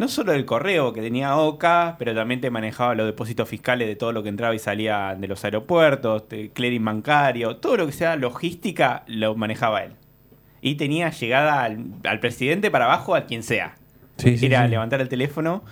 no 0.00 0.08
solo 0.08 0.32
del 0.32 0.44
correo 0.44 0.92
que 0.92 1.00
tenía 1.00 1.36
OCA, 1.36 1.94
pero 1.98 2.14
también 2.14 2.40
te 2.40 2.50
manejaba 2.50 2.94
los 2.94 3.06
depósitos 3.06 3.48
fiscales 3.48 3.86
de 3.86 3.94
todo 3.96 4.12
lo 4.12 4.22
que 4.22 4.28
entraba 4.30 4.54
y 4.54 4.58
salía 4.58 5.14
de 5.18 5.28
los 5.28 5.44
aeropuertos, 5.44 6.24
clearing 6.52 6.84
bancario, 6.84 7.56
todo 7.56 7.76
lo 7.76 7.86
que 7.86 7.92
sea 7.92 8.16
logística 8.16 9.04
lo 9.06 9.34
manejaba 9.36 9.84
él. 9.84 9.92
Y 10.62 10.74
tenía 10.74 11.10
llegada 11.10 11.62
al, 11.62 11.84
al 12.04 12.18
presidente 12.20 12.70
para 12.70 12.86
abajo 12.86 13.14
a 13.14 13.22
quien 13.26 13.42
sea. 13.42 13.76
Sí, 14.16 14.36
sí, 14.36 14.46
Era 14.46 14.64
sí. 14.64 14.70
levantar 14.70 15.00
el 15.00 15.08
teléfono. 15.08 15.62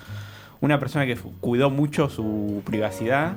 Una 0.61 0.79
persona 0.79 1.05
que 1.07 1.17
cuidó 1.41 1.71
mucho 1.71 2.09
su 2.09 2.63
privacidad 2.65 3.33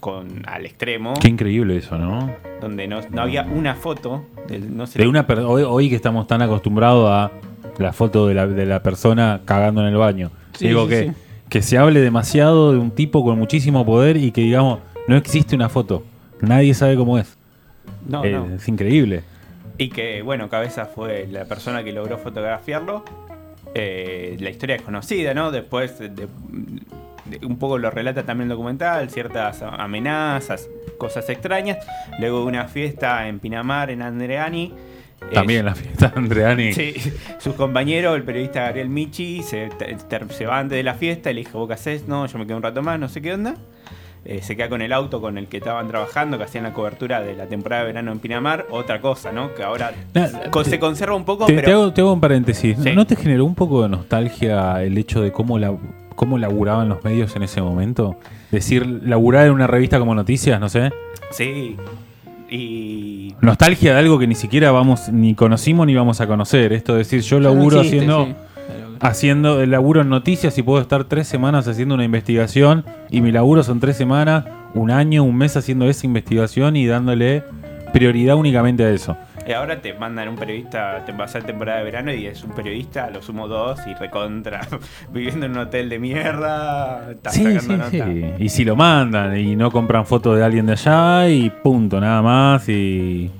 con 0.00 0.42
al 0.48 0.64
extremo, 0.64 1.14
Qué 1.20 1.28
increíble 1.28 1.76
eso, 1.76 1.98
¿no? 1.98 2.30
donde 2.60 2.86
no, 2.88 3.00
no 3.10 3.22
había 3.22 3.42
una 3.44 3.74
foto 3.74 4.24
del- 4.48 4.76
no 4.76 4.86
sé, 4.86 4.98
De 4.98 5.06
una 5.06 5.26
hoy, 5.46 5.62
hoy 5.62 5.88
que 5.90 5.96
estamos 5.96 6.26
tan 6.26 6.40
acostumbrados 6.42 7.08
a 7.10 7.30
la 7.82 7.92
foto 7.92 8.26
de 8.28 8.34
la, 8.34 8.46
de 8.46 8.66
la 8.66 8.82
persona 8.82 9.40
cagando 9.44 9.80
en 9.82 9.88
el 9.88 9.96
baño. 9.96 10.30
Sí, 10.52 10.68
Digo 10.68 10.84
sí, 10.84 10.88
que, 10.90 11.02
sí. 11.04 11.12
que 11.48 11.62
se 11.62 11.78
hable 11.78 12.00
demasiado 12.00 12.72
de 12.72 12.78
un 12.78 12.90
tipo 12.90 13.24
con 13.24 13.38
muchísimo 13.38 13.84
poder 13.86 14.16
y 14.16 14.30
que 14.32 14.42
digamos, 14.42 14.80
no 15.08 15.16
existe 15.16 15.54
una 15.56 15.68
foto. 15.68 16.02
Nadie 16.40 16.74
sabe 16.74 16.96
cómo 16.96 17.18
es. 17.18 17.36
no, 18.08 18.24
Eh, 18.24 18.32
no. 18.32 18.54
Es 18.54 18.66
increíble. 18.68 19.22
Y 19.78 19.88
que, 19.88 20.20
bueno, 20.22 20.48
Cabeza 20.50 20.84
fue 20.86 21.26
la 21.30 21.44
persona 21.46 21.82
que 21.82 21.92
logró 21.92 22.18
fotografiarlo. 22.18 23.02
Eh, 23.74 24.36
la 24.40 24.50
historia 24.50 24.76
es 24.76 24.82
conocida, 24.82 25.32
¿no? 25.32 25.50
Después, 25.50 25.98
de- 25.98 26.08
de- 26.10 26.26
de- 27.26 27.46
un 27.46 27.56
poco 27.58 27.78
lo 27.78 27.90
relata 27.90 28.24
también 28.24 28.50
el 28.50 28.56
documental, 28.56 29.08
ciertas 29.10 29.62
amenazas, 29.62 30.68
cosas 30.98 31.28
extrañas. 31.30 31.78
Luego 32.18 32.40
de 32.40 32.46
una 32.46 32.64
fiesta 32.68 33.26
en 33.28 33.38
Pinamar, 33.38 33.90
en 33.90 34.02
Andreani. 34.02 34.74
También 35.32 35.64
la 35.66 35.74
fiesta 35.74 36.08
de 36.08 36.18
Andreani. 36.18 36.72
Sí, 36.72 36.94
su 37.38 37.54
compañero, 37.54 38.14
el 38.14 38.22
periodista 38.22 38.62
Gabriel 38.62 38.88
Michi, 38.88 39.42
se, 39.42 39.68
se 40.30 40.46
va 40.46 40.58
antes 40.58 40.76
de 40.76 40.82
la 40.82 40.94
fiesta 40.94 41.30
y 41.30 41.34
le 41.34 41.40
dijo, 41.40 41.58
¿vos 41.58 41.68
qué 41.68 41.74
haces? 41.74 42.08
No, 42.08 42.26
yo 42.26 42.38
me 42.38 42.46
quedo 42.46 42.56
un 42.56 42.62
rato 42.62 42.82
más, 42.82 42.98
no 42.98 43.08
sé 43.08 43.20
qué 43.22 43.34
onda. 43.34 43.54
Eh, 44.24 44.40
se 44.42 44.54
queda 44.54 44.68
con 44.68 44.82
el 44.82 44.92
auto 44.92 45.20
con 45.22 45.38
el 45.38 45.46
que 45.46 45.56
estaban 45.58 45.88
trabajando, 45.88 46.36
que 46.36 46.44
hacían 46.44 46.64
la 46.64 46.74
cobertura 46.74 47.22
de 47.22 47.34
la 47.34 47.46
temporada 47.46 47.82
de 47.82 47.86
verano 47.88 48.12
en 48.12 48.18
Pinamar. 48.18 48.66
Otra 48.70 49.00
cosa, 49.00 49.32
¿no? 49.32 49.54
Que 49.54 49.62
ahora 49.62 49.92
te- 50.12 50.28
se 50.64 50.78
conserva 50.78 51.14
un 51.16 51.24
poco, 51.24 51.46
Te, 51.46 51.54
pero... 51.54 51.66
te 51.66 51.72
hago, 51.72 51.92
te 51.94 52.00
hago 52.02 52.12
un 52.12 52.20
paréntesis. 52.20 52.76
Sí. 52.82 52.92
¿No 52.94 53.06
te 53.06 53.16
generó 53.16 53.46
un 53.46 53.54
poco 53.54 53.82
de 53.82 53.88
nostalgia 53.88 54.82
el 54.82 54.98
hecho 54.98 55.22
de 55.22 55.32
cómo, 55.32 55.58
la, 55.58 55.74
cómo 56.16 56.36
laburaban 56.36 56.88
los 56.90 57.02
medios 57.02 57.34
en 57.34 57.44
ese 57.44 57.62
momento? 57.62 58.18
Decir, 58.50 58.84
laburar 58.86 59.46
en 59.46 59.52
una 59.52 59.66
revista 59.66 59.98
como 59.98 60.14
Noticias, 60.14 60.60
no 60.60 60.68
sé. 60.68 60.90
Sí. 61.30 61.76
Y. 62.50 63.34
Nostalgia 63.40 63.94
de 63.94 64.00
algo 64.00 64.18
que 64.18 64.26
ni 64.26 64.34
siquiera 64.34 64.70
vamos, 64.72 65.08
ni 65.08 65.34
conocimos 65.34 65.86
ni 65.86 65.94
vamos 65.94 66.20
a 66.20 66.26
conocer. 66.26 66.72
Esto 66.72 66.92
de 66.92 66.98
decir, 66.98 67.20
yo 67.20 67.40
laburo 67.40 67.76
No 67.76 67.82
existe, 67.82 67.98
haciendo, 67.98 68.26
sí. 68.26 68.34
Haciendo 69.00 69.60
el 69.62 69.70
laburo 69.70 70.02
en 70.02 70.08
noticias 70.08 70.58
y 70.58 70.62
puedo 70.62 70.80
estar 70.80 71.04
tres 71.04 71.26
semanas 71.28 71.66
haciendo 71.68 71.94
una 71.94 72.04
investigación 72.04 72.84
y 73.10 73.20
mi 73.20 73.32
laburo 73.32 73.62
son 73.62 73.80
tres 73.80 73.96
semanas, 73.96 74.44
un 74.74 74.90
año, 74.90 75.24
un 75.24 75.36
mes 75.36 75.56
haciendo 75.56 75.88
esa 75.88 76.06
investigación 76.06 76.76
y 76.76 76.86
dándole 76.86 77.44
prioridad 77.92 78.36
únicamente 78.36 78.84
a 78.84 78.90
eso. 78.90 79.16
Y 79.46 79.52
ahora 79.52 79.80
te 79.80 79.94
mandan 79.94 80.28
un 80.28 80.36
periodista, 80.36 81.04
te 81.04 81.12
vas 81.12 81.34
a 81.34 81.40
temporada 81.40 81.78
de 81.78 81.84
verano 81.84 82.12
y 82.12 82.26
es 82.26 82.42
un 82.44 82.50
periodista, 82.52 83.10
lo 83.10 83.22
sumo 83.22 83.48
dos 83.48 83.80
y 83.86 83.94
recontra, 83.94 84.60
viviendo 85.12 85.46
en 85.46 85.52
un 85.52 85.58
hotel 85.58 85.88
de 85.88 85.98
mierda, 85.98 87.10
está 87.10 87.30
Sí, 87.30 87.42
sacando 87.58 87.60
sí, 87.90 87.96
nota. 87.98 88.06
sí. 88.06 88.24
Y 88.44 88.48
si 88.48 88.64
lo 88.64 88.76
mandan 88.76 89.36
y 89.38 89.56
no 89.56 89.70
compran 89.70 90.06
fotos 90.06 90.36
de 90.36 90.44
alguien 90.44 90.66
de 90.66 90.72
allá 90.72 91.28
y 91.28 91.50
punto, 91.50 92.00
nada 92.00 92.22
más. 92.22 92.68
Y 92.68 93.30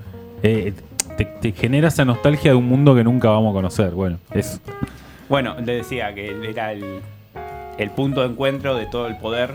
eh, 0.42 0.72
te, 1.16 1.24
te 1.26 1.52
genera 1.52 1.88
esa 1.88 2.04
nostalgia 2.04 2.52
de 2.52 2.56
un 2.56 2.66
mundo 2.66 2.94
que 2.94 3.04
nunca 3.04 3.28
vamos 3.28 3.50
a 3.50 3.54
conocer. 3.54 3.90
Bueno, 3.90 4.18
es 4.32 4.60
Bueno, 5.28 5.54
le 5.64 5.74
decía 5.76 6.14
que 6.14 6.34
era 6.48 6.72
el, 6.72 7.00
el 7.78 7.90
punto 7.90 8.22
de 8.22 8.28
encuentro 8.28 8.74
de 8.74 8.86
todo 8.86 9.06
el 9.06 9.16
poder 9.18 9.50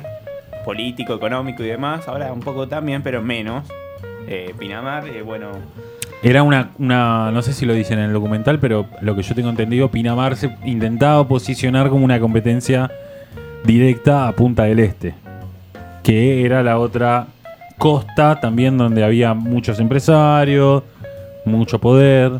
político, 0.64 1.14
económico 1.16 1.64
y 1.64 1.68
demás. 1.68 2.08
Ahora 2.08 2.32
un 2.32 2.40
poco 2.40 2.68
también, 2.68 3.02
pero 3.02 3.22
menos. 3.22 3.68
Eh, 4.28 4.56
Pinamar, 4.58 5.08
eh, 5.08 5.22
bueno, 5.22 5.52
Era 6.24 6.42
una, 6.44 6.72
una, 6.80 7.32
no 7.32 7.42
sé 7.42 7.54
si 7.54 7.66
lo 7.66 7.74
dicen 7.74 8.00
en 8.00 8.06
el 8.06 8.14
documental, 8.14 8.60
pero 8.60 8.88
lo 9.02 9.16
que 9.16 9.22
yo 9.22 9.36
tengo 9.36 9.50
entendido, 9.50 9.92
Pinamar 9.92 10.36
se 10.36 10.56
intentaba 10.66 11.28
posicionar 11.28 11.90
como 11.90 12.04
una 12.04 12.20
competencia 12.20 12.90
directa 13.64 14.28
a 14.28 14.32
Punta 14.32 14.64
del 14.64 14.80
Este, 14.80 15.14
que 16.04 16.46
era 16.46 16.64
la 16.64 16.80
otra 16.80 17.28
costa 17.78 18.40
también 18.40 18.78
donde 18.78 19.04
había 19.04 19.34
muchos 19.34 19.80
empresarios, 19.80 20.84
mucho 21.46 21.80
poder. 21.80 22.40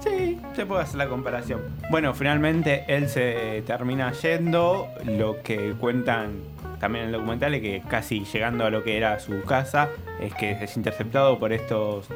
Sí, 0.00 0.38
se 0.54 0.66
puede 0.66 0.82
hacer 0.82 0.96
la 0.96 1.08
comparación. 1.08 1.60
Bueno, 1.90 2.14
finalmente 2.14 2.84
él 2.88 3.08
se 3.08 3.62
termina 3.66 4.12
yendo. 4.12 4.88
Lo 5.04 5.42
que 5.42 5.74
cuentan 5.78 6.38
también 6.78 7.04
en 7.04 7.08
el 7.08 7.16
documental 7.16 7.54
es 7.54 7.62
que 7.62 7.82
casi 7.88 8.24
llegando 8.24 8.64
a 8.64 8.70
lo 8.70 8.82
que 8.82 8.96
era 8.96 9.18
su 9.18 9.42
casa, 9.42 9.88
es 10.20 10.34
que 10.34 10.52
es 10.52 10.76
interceptado 10.76 11.38
por 11.38 11.52
estos. 11.52 12.06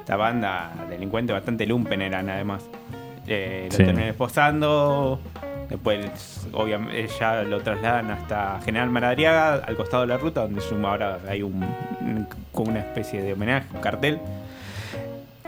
Esta 0.00 0.16
banda 0.16 0.72
delincuente 0.88 1.32
bastante 1.32 1.66
lumpen 1.66 2.02
eran 2.02 2.28
además. 2.28 2.62
Eh, 3.26 3.68
lo 3.70 3.76
Sí. 3.76 3.84
terminan 3.84 4.08
esposando. 4.08 5.20
Después, 5.68 6.48
obviamente, 6.52 7.06
ya 7.20 7.42
lo 7.42 7.60
trasladan 7.60 8.10
hasta 8.10 8.58
General 8.64 8.90
Maradriaga, 8.90 9.54
al 9.54 9.76
costado 9.76 10.02
de 10.02 10.08
la 10.08 10.16
ruta, 10.16 10.42
donde 10.42 10.60
suma 10.60 10.90
ahora 10.90 11.18
hay 11.28 11.42
un, 11.42 11.62
un- 12.00 12.26
como 12.50 12.70
una 12.70 12.80
especie 12.80 13.22
de 13.22 13.34
homenaje, 13.34 13.66
un 13.72 13.80
cartel 13.80 14.18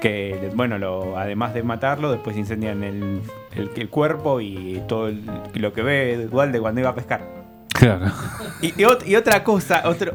que 0.01 0.51
bueno 0.55 0.79
lo 0.79 1.17
además 1.17 1.55
de 1.55 1.63
matarlo 1.63 2.11
después 2.11 2.37
incendian 2.37 2.83
el, 2.83 3.21
el, 3.55 3.71
el 3.77 3.89
cuerpo 3.89 4.41
y 4.41 4.83
todo 4.89 5.09
el- 5.09 5.25
lo 5.55 5.73
que 5.73 5.83
ve 5.83 6.27
Dualde 6.31 6.59
cuando 6.61 6.81
iba 6.81 6.91
a 6.91 6.95
pescar 6.95 7.21
Claro. 7.73 8.07
y, 8.61 8.67
y 8.69 8.85
ot- 8.85 9.07
y 9.07 9.17
otra 9.17 9.43
cosa 9.43 9.83
otro, 9.87 10.13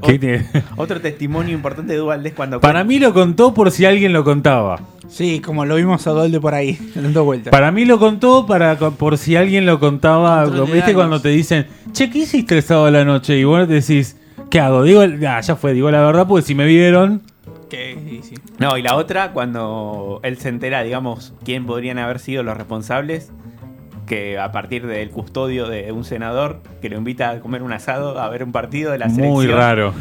otro 0.78 1.02
testimonio 1.02 1.54
importante 1.56 1.94
de 1.94 2.00
Dualde 2.00 2.30
es 2.30 2.36
cuando 2.36 2.62
Para 2.62 2.84
mí 2.84 3.00
lo 3.00 3.14
contó 3.14 3.54
por 3.54 3.72
si 3.72 3.86
alguien 3.86 4.14
lo 4.14 4.24
contaba. 4.24 4.80
Sí, 5.10 5.40
como 5.40 5.66
lo 5.66 5.76
vimos 5.76 6.06
a 6.08 6.12
Dolde 6.12 6.40
por 6.40 6.54
ahí, 6.54 6.78
dando 6.96 7.24
vueltas. 7.24 7.52
Para 7.52 7.72
mí 7.72 7.86
lo 7.86 7.98
contó 8.00 8.46
para 8.46 8.76
por 8.78 9.18
si 9.18 9.36
alguien 9.36 9.66
lo 9.66 9.80
contaba. 9.80 10.46
¿Viste 10.46 10.94
cuando 10.94 11.22
te 11.22 11.30
dicen, 11.30 11.66
che, 11.94 12.10
¿qué 12.10 12.20
hiciste 12.20 12.58
el 12.58 12.64
sábado 12.64 12.88
a 12.88 12.92
la 12.92 13.06
noche? 13.06 13.38
Y 13.38 13.44
vos 13.46 13.68
decís, 13.68 14.18
¿qué 14.50 14.60
hago? 14.60 14.84
Digo, 14.84 15.02
ah, 15.28 15.40
ya 15.42 15.56
fue, 15.56 15.74
digo 15.74 15.90
la 15.92 16.02
verdad, 16.02 16.28
porque 16.28 16.46
si 16.46 16.56
me 16.56 16.66
vieron. 16.66 17.22
Que, 17.70 17.98
sí, 18.22 18.22
sí. 18.24 18.36
no 18.60 18.78
y 18.78 18.82
la 18.82 18.96
otra 18.96 19.34
cuando 19.34 20.22
él 20.24 20.38
se 20.38 20.48
entera 20.48 20.84
digamos 20.84 21.34
quién 21.44 21.66
podrían 21.66 21.98
haber 21.98 22.20
sido 22.20 22.42
los 22.42 22.56
responsables 22.56 23.30
que 24.08 24.40
a 24.40 24.52
partir 24.52 24.88
del 24.88 25.10
custodio 25.12 25.68
de 25.68 25.92
un 25.92 26.04
senador 26.06 26.62
que 26.82 26.90
lo 26.90 26.98
invita 26.98 27.30
a 27.30 27.40
comer 27.40 27.62
un 27.62 27.74
asado 27.74 28.20
a 28.20 28.30
ver 28.30 28.44
un 28.44 28.52
partido 28.52 28.92
de 28.92 28.98
la 28.98 29.10
selección 29.10 29.34
Muy 29.34 29.48
raro. 29.48 29.94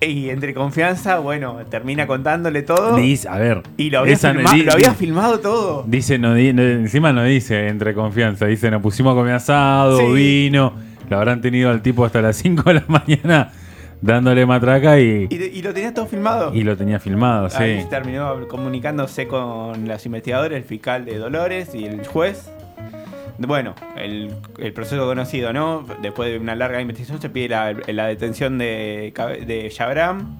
y 0.00 0.28
entre 0.30 0.52
confianza 0.54 1.18
bueno 1.18 1.56
termina 1.70 2.06
contándole 2.06 2.62
todo 2.62 2.96
Dice, 2.96 3.28
a 3.28 3.38
ver. 3.38 3.62
y 3.76 3.90
lo 3.90 4.00
había, 4.00 4.14
esa 4.14 4.32
no- 4.32 4.40
filma- 4.40 4.52
di- 4.54 4.62
lo 4.62 4.72
había 4.72 4.90
di- 4.90 4.94
filmado 4.96 5.40
todo 5.40 5.84
Dice, 5.86 6.18
no, 6.18 6.34
di- 6.34 6.52
no- 6.52 6.62
encima 6.62 7.12
no 7.12 7.22
dice 7.24 7.68
entre 7.68 7.94
confianza. 7.94 8.46
Dice, 8.46 8.70
nos 8.70 8.82
pusimos 8.82 9.12
a 9.12 9.16
comer 9.16 9.34
asado, 9.34 9.98
Sí. 9.98 10.12
vino. 10.12 10.72
Lo 11.08 11.16
habrán 11.18 11.40
tenido 11.40 11.70
al 11.70 11.82
tipo 11.82 12.04
hasta 12.04 12.20
las 12.20 12.36
5 12.42 12.62
de 12.64 12.74
la 12.74 12.84
mañana 12.88 13.52
dándole 14.02 14.44
matraca 14.44 15.00
y, 15.00 15.26
Y, 15.30 15.34
y 15.58 15.62
lo 15.62 15.72
tenía 15.72 15.94
todo 15.94 16.06
filmado. 16.06 16.52
y 16.54 16.62
lo 16.62 16.76
tenía 16.76 17.00
filmado, 17.00 17.48
sí. 17.48 17.56
Ahí 17.62 17.86
terminó 17.88 18.46
comunicándose 18.48 19.26
con 19.26 19.88
los 19.88 20.04
investigadores, 20.04 20.58
el 20.58 20.64
fiscal 20.64 21.04
de 21.06 21.16
Dolores 21.18 21.74
y 21.74 21.84
el 21.86 22.06
juez. 22.06 22.50
Bueno, 23.38 23.74
el, 23.96 24.34
el 24.58 24.72
proceso 24.72 25.06
conocido, 25.06 25.52
¿no? 25.52 25.84
Después 26.00 26.30
de 26.30 26.38
una 26.38 26.54
larga 26.54 26.80
investigación 26.80 27.20
se 27.20 27.28
pide 27.28 27.48
la, 27.48 28.06
detención 28.06 28.56
de, 28.58 29.12
de 29.46 29.68
Shabram. 29.68 30.38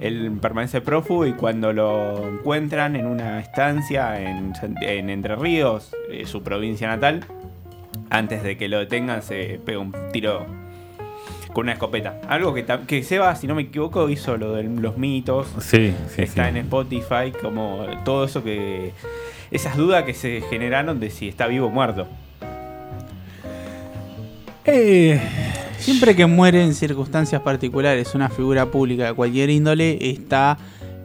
Él 0.00 0.32
permanece 0.40 0.80
prófugo 0.80 1.26
y 1.26 1.32
cuando 1.32 1.72
lo 1.72 2.28
encuentran 2.28 2.96
en 2.96 3.06
una 3.06 3.38
estancia 3.38 4.20
en, 4.20 4.52
en 4.80 5.10
Entre 5.10 5.36
Ríos, 5.36 5.94
eh, 6.10 6.26
su 6.26 6.42
provincia 6.42 6.88
natal, 6.88 7.24
antes 8.10 8.42
de 8.42 8.56
que 8.56 8.68
lo 8.68 8.78
detengan 8.78 9.22
se 9.22 9.60
pega 9.64 9.78
un 9.78 9.94
tiro 10.12 10.61
con 11.52 11.64
una 11.64 11.72
escopeta. 11.72 12.20
Algo 12.28 12.54
que, 12.54 12.64
que 12.86 13.02
Seba, 13.02 13.34
si 13.36 13.46
no 13.46 13.54
me 13.54 13.62
equivoco, 13.62 14.08
hizo 14.08 14.36
lo 14.36 14.54
de 14.54 14.64
los 14.64 14.96
mitos. 14.96 15.48
Sí, 15.60 15.94
sí, 16.08 16.22
está 16.22 16.44
sí. 16.44 16.50
en 16.50 16.56
Spotify, 16.58 17.32
como 17.40 17.86
todo 18.04 18.24
eso 18.24 18.42
que. 18.42 18.92
Esas 19.50 19.76
dudas 19.76 20.04
que 20.04 20.14
se 20.14 20.40
generaron 20.48 20.98
de 20.98 21.10
si 21.10 21.28
está 21.28 21.46
vivo 21.46 21.66
o 21.66 21.70
muerto. 21.70 22.06
Eh, 24.64 25.20
Siempre 25.82 26.14
que 26.14 26.26
muere 26.26 26.62
en 26.62 26.74
circunstancias 26.74 27.42
particulares 27.42 28.14
una 28.14 28.28
figura 28.28 28.66
pública 28.66 29.06
de 29.06 29.14
cualquier 29.14 29.50
índole, 29.50 29.98
está 30.12 30.56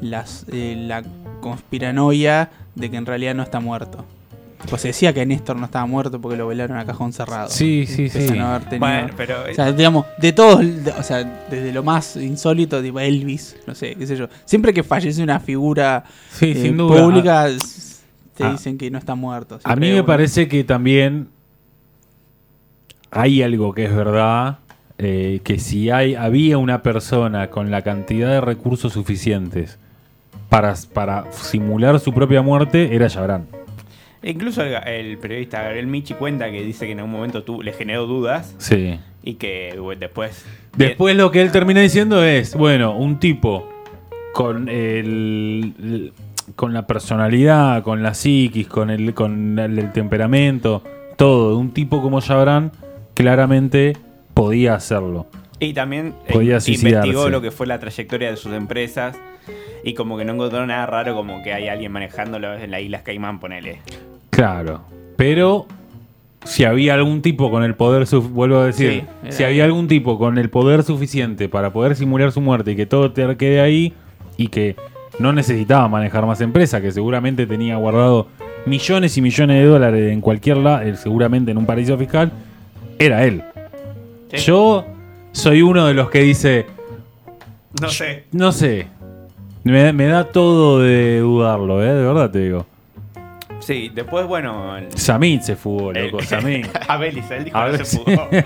las, 0.01 0.45
eh, 0.51 0.75
la 0.77 1.03
conspiranoia 1.41 2.51
de 2.75 2.91
que 2.91 2.97
en 2.97 3.07
realidad 3.07 3.33
no 3.33 3.41
está 3.41 3.59
muerto. 3.59 4.05
Pues 4.69 4.81
se 4.81 4.87
decía 4.89 5.13
que 5.13 5.25
Néstor 5.25 5.55
no 5.55 5.65
estaba 5.65 5.85
muerto 5.85 6.19
porque 6.19 6.35
lo 6.35 6.47
velaron 6.47 6.77
a 6.77 6.85
cajón 6.85 7.13
cerrado. 7.13 7.47
Sí, 7.49 7.85
sí, 7.87 8.09
sí. 8.09 8.17
Pese 8.17 8.33
a 8.33 8.35
no 8.35 8.47
haber 8.47 8.63
tenido- 8.69 8.79
Bueno, 8.79 9.09
pero. 9.15 9.35
O 9.49 9.53
sea, 9.53 9.71
digamos, 9.71 10.05
de 10.17 10.33
todos, 10.33 10.65
o 10.97 11.03
sea, 11.03 11.45
desde 11.49 11.71
lo 11.71 11.83
más 11.83 12.15
insólito, 12.17 12.81
tipo 12.81 12.99
Elvis, 12.99 13.55
no 13.67 13.75
sé, 13.75 13.95
qué 13.95 14.07
sé 14.07 14.17
yo. 14.17 14.27
Siempre 14.45 14.73
que 14.73 14.83
fallece 14.83 15.21
una 15.21 15.39
figura 15.39 16.03
Sí, 16.31 16.51
eh, 16.51 16.55
sin 16.61 16.75
duda. 16.77 17.01
pública, 17.03 17.47
s- 17.49 17.97
te 18.35 18.43
Ah. 18.45 18.51
dicen 18.51 18.77
que 18.77 18.89
no 18.89 18.97
está 18.97 19.13
muerto. 19.15 19.59
A 19.63 19.75
mí 19.75 19.87
me 19.87 19.93
uno- 19.95 20.05
parece 20.05 20.47
que 20.47 20.63
también 20.63 21.29
hay 23.11 23.41
algo 23.43 23.73
que 23.73 23.85
es 23.85 23.95
verdad, 23.95 24.57
eh, 24.97 25.39
que 25.43 25.59
si 25.59 25.91
hay, 25.91 26.15
había 26.15 26.57
una 26.57 26.81
persona 26.83 27.49
con 27.49 27.71
la 27.71 27.83
cantidad 27.83 28.29
de 28.31 28.41
recursos 28.41 28.93
suficientes 28.93 29.77
para, 30.49 30.73
para 30.93 31.31
simular 31.31 31.99
su 31.99 32.11
propia 32.11 32.41
muerte, 32.41 32.95
era 32.95 33.07
Yabrán. 33.07 33.45
Incluso 34.23 34.63
el, 34.63 34.75
el 34.87 35.17
periodista 35.17 35.61
Gabriel 35.63 35.87
Michi 35.87 36.13
cuenta 36.15 36.49
que 36.51 36.63
dice 36.63 36.85
que 36.85 36.93
en 36.93 36.99
algún 36.99 37.13
momento 37.13 37.43
tú, 37.43 37.61
le 37.61 37.73
generó 37.73 38.05
dudas 38.07 38.55
Sí. 38.57 38.99
y 39.23 39.35
que 39.35 39.75
bueno, 39.79 39.99
después. 39.99 40.45
Después 40.75 41.15
lo 41.15 41.31
que 41.31 41.41
él 41.41 41.51
termina 41.51 41.81
diciendo 41.81 42.23
es, 42.23 42.55
bueno, 42.55 42.95
un 42.97 43.19
tipo 43.19 43.67
con 44.33 44.69
el, 44.69 46.13
con 46.55 46.73
la 46.73 46.85
personalidad, 46.87 47.83
con 47.83 48.03
la 48.03 48.13
psiquis, 48.13 48.67
con 48.67 48.89
el, 48.89 49.13
con 49.13 49.57
el, 49.59 49.79
el 49.79 49.91
temperamento, 49.91 50.83
todo, 51.15 51.57
un 51.57 51.71
tipo 51.71 52.01
como 52.01 52.19
Yabrán, 52.19 52.71
claramente 53.15 53.97
podía 54.33 54.75
hacerlo. 54.75 55.27
Y 55.59 55.73
también 55.73 56.13
eh, 56.27 56.33
Podía 56.33 56.59
investigó 56.67 57.29
lo 57.29 57.41
que 57.41 57.49
fue 57.49 57.65
la 57.65 57.79
trayectoria 57.79 58.29
de 58.29 58.37
sus 58.37 58.53
empresas. 58.53 59.17
Y 59.83 59.93
como 59.93 60.17
que 60.17 60.25
no 60.25 60.33
encontró 60.33 60.65
nada 60.67 60.85
raro, 60.85 61.15
como 61.15 61.41
que 61.41 61.53
hay 61.53 61.67
alguien 61.69 61.91
manejándolo 61.91 62.53
en 62.55 62.69
las 62.69 62.81
Islas 62.81 63.01
Caimán, 63.03 63.39
ponele. 63.39 63.79
Claro. 64.37 64.81
Pero 65.15 65.65
si 66.45 66.63
había 66.63 66.93
algún 66.93 67.23
tipo 67.23 67.49
con 67.49 67.63
el 67.63 67.73
poder, 67.73 68.05
vuelvo 68.29 68.59
a 68.59 68.65
decir, 68.67 69.03
Sí, 69.23 69.31
si 69.31 69.43
había 69.43 69.65
algún 69.65 69.87
tipo 69.87 70.19
con 70.19 70.37
el 70.37 70.51
poder 70.51 70.83
suficiente 70.83 71.49
para 71.49 71.73
poder 71.73 71.95
simular 71.95 72.31
su 72.31 72.39
muerte 72.39 72.73
y 72.73 72.75
que 72.75 72.85
todo 72.85 73.11
te 73.11 73.35
quede 73.35 73.61
ahí 73.61 73.93
y 74.37 74.49
que 74.49 74.75
no 75.17 75.33
necesitaba 75.33 75.87
manejar 75.87 76.27
más 76.27 76.39
empresa, 76.41 76.79
que 76.81 76.91
seguramente 76.91 77.47
tenía 77.47 77.77
guardado 77.77 78.27
millones 78.67 79.17
y 79.17 79.23
millones 79.23 79.57
de 79.59 79.65
dólares 79.65 80.13
en 80.13 80.21
cualquier 80.21 80.57
lado, 80.57 80.83
seguramente 80.97 81.49
en 81.49 81.57
un 81.57 81.65
paraíso 81.65 81.97
fiscal, 81.97 82.31
era 82.99 83.25
él. 83.25 83.41
Sí. 84.31 84.37
Yo 84.37 84.85
soy 85.31 85.63
uno 85.63 85.87
de 85.87 85.95
los 85.95 86.11
que 86.11 86.19
dice, 86.21 86.67
No 87.81 87.89
sé. 87.89 88.25
no 88.31 88.51
sé, 88.51 88.85
me, 89.63 89.91
me 89.93 90.05
da 90.05 90.25
todo 90.25 90.79
de 90.79 91.21
dudarlo, 91.21 91.83
¿eh? 91.83 91.91
de 91.91 92.03
verdad 92.05 92.29
te 92.29 92.37
digo. 92.37 92.67
Sí, 93.59 93.89
después, 93.93 94.25
bueno. 94.25 94.77
el- 94.77 94.91
Samit 94.97 95.41
se 95.41 95.55
fugó, 95.55 95.91
loco, 95.91 96.21
Samit. 96.23 96.67
Abel 96.87 97.21
él 97.29 97.43
dijo 97.45 97.57
A 97.57 97.71
que 97.71 97.85
se. 97.85 97.99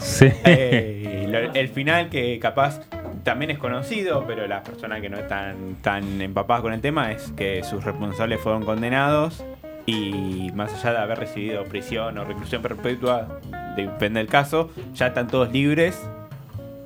Sí. 0.00 0.28
Eh, 0.44 1.26
lo- 1.28 1.52
el 1.54 1.68
final 1.68 2.08
que 2.10 2.38
capaz 2.38 2.80
también 3.22 3.50
es 3.50 3.58
conocido, 3.58 4.24
pero 4.26 4.46
las 4.46 4.62
personas 4.68 5.00
que 5.00 5.08
no 5.08 5.18
están 5.18 5.76
tan 5.82 6.20
empapadas 6.20 6.62
con 6.62 6.72
el 6.72 6.80
tema 6.80 7.10
es 7.12 7.32
que 7.36 7.62
sus 7.64 7.82
responsables 7.84 8.40
fueron 8.40 8.64
condenados 8.64 9.44
y 9.86 10.50
más 10.54 10.72
allá 10.74 10.92
de 10.92 10.98
haber 10.98 11.18
recibido 11.18 11.64
prisión 11.64 12.18
o 12.18 12.24
reclusión 12.24 12.60
perpetua, 12.62 13.40
depende 13.76 14.18
del 14.20 14.28
caso, 14.28 14.70
ya 14.94 15.08
están 15.08 15.26
todos 15.28 15.50
libres. 15.52 16.00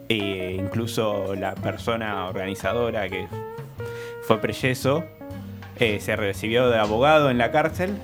E 0.08 0.56
incluso 0.58 1.34
la 1.36 1.54
persona 1.54 2.26
organizadora 2.26 3.08
que 3.08 3.26
fue 4.22 4.38
preyeso 4.40 5.04
eh, 5.80 5.98
se 5.98 6.14
recibió 6.14 6.68
de 6.68 6.78
abogado 6.78 7.30
en 7.30 7.38
la 7.38 7.50
cárcel 7.50 7.96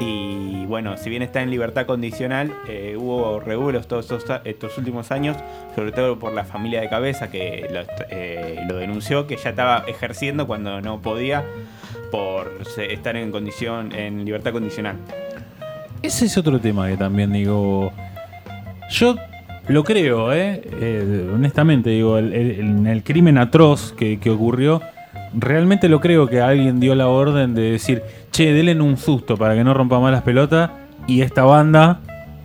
y 0.00 0.66
bueno, 0.66 0.98
si 0.98 1.08
bien 1.08 1.22
está 1.22 1.40
en 1.42 1.50
libertad 1.50 1.86
condicional, 1.86 2.52
eh, 2.68 2.94
hubo 2.98 3.40
regulos 3.40 3.88
todos 3.88 4.10
estos, 4.44 4.78
últimos 4.78 5.10
años, 5.10 5.38
sobre 5.74 5.92
todo 5.92 6.18
por 6.18 6.34
la 6.34 6.44
familia 6.44 6.82
de 6.82 6.90
cabeza 6.90 7.30
que 7.30 7.68
lo, 7.72 7.80
eh, 8.10 8.60
denunció, 8.78 9.26
que 9.26 9.36
ya 9.38 9.48
estaba 9.48 9.84
ejerciendo 9.86 10.46
cuando 10.46 10.82
no 10.82 11.00
podía 11.00 11.42
por 12.10 12.52
estar 12.76 13.16
en 13.16 13.30
condición, 13.30 13.92
en 13.94 14.26
libertad 14.26 14.52
condicional. 14.52 14.96
Ese 16.02 16.26
es 16.26 16.36
otro 16.36 16.60
tema 16.60 16.86
que 16.88 16.98
también 16.98 17.32
digo. 17.32 17.92
Yo 18.90 19.16
lo 19.68 19.84
creo, 19.84 20.26
honestamente, 21.34 21.88
digo, 21.88 22.18
el, 22.18 22.86
el, 22.86 23.02
crimen 23.02 23.38
atroz 23.38 23.92
que, 23.92 24.18
ocurrió, 24.30 24.82
realmente 25.34 25.88
lo 25.88 26.00
creo 26.00 26.26
que 26.26 26.40
alguien 26.40 26.80
dio 26.80 26.94
la 26.94 27.08
orden 27.08 27.54
de 27.54 27.72
decir, 27.72 28.02
che, 28.30 28.52
denle 28.52 28.80
un 28.80 28.96
susto 28.96 29.36
para 29.36 29.54
que 29.54 29.64
no 29.64 29.74
rompa 29.74 30.00
más 30.00 30.12
las 30.12 30.22
pelotas, 30.22 30.70
y 31.06 31.22
esta 31.22 31.44
banda 31.44 32.00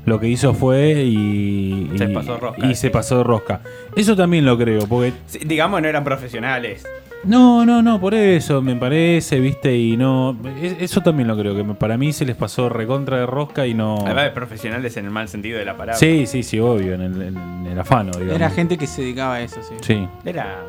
lo 0.06 0.20
que 0.20 0.28
hizo 0.28 0.54
fue 0.54 1.04
y, 1.04 1.92
se 1.98 2.08
pasó 2.08 2.38
rosca, 2.38 2.68
y 2.68 2.76
se 2.76 2.90
pasó 2.90 3.18
de 3.18 3.24
rosca. 3.24 3.62
Eso 3.96 4.16
también 4.16 4.46
lo 4.46 4.58
creo, 4.58 4.88
porque... 4.88 5.14
Sí, 5.26 5.40
digamos, 5.46 5.82
no 5.82 5.88
eran 5.88 6.04
profesionales. 6.04 6.86
No, 7.24 7.66
no, 7.66 7.82
no, 7.82 8.00
por 8.00 8.14
eso 8.14 8.62
me 8.62 8.76
parece, 8.76 9.40
viste, 9.40 9.76
y 9.76 9.98
no. 9.98 10.38
Eso 10.80 11.02
también 11.02 11.28
lo 11.28 11.38
creo, 11.38 11.56
que 11.56 11.64
para 11.74 11.98
mí 11.98 12.14
se 12.14 12.26
les 12.26 12.36
pasó 12.36 12.70
recontra 12.70 13.18
de 13.18 13.26
rosca 13.26 13.66
y 13.66 13.74
no. 13.74 13.98
Además 14.06 14.26
de 14.26 14.32
profesionales 14.32 14.96
en 14.98 15.06
el 15.06 15.12
mal 15.12 15.28
sentido 15.28 15.58
de 15.60 15.66
la 15.66 15.76
palabra. 15.76 15.98
Sí, 15.98 16.26
sí, 16.26 16.44
sí, 16.44 16.60
obvio, 16.60 16.94
en 16.94 17.02
el, 17.02 17.22
en 17.22 17.68
el 17.70 17.80
afano, 17.80 18.12
digamos. 18.12 18.36
Era 18.36 18.50
gente 18.50 18.78
que 18.78 18.88
se 18.88 19.02
dedicaba 19.02 19.36
a 19.36 19.42
eso, 19.42 19.62
sí. 19.62 19.76
Sí. 19.82 20.08
Era 20.24 20.64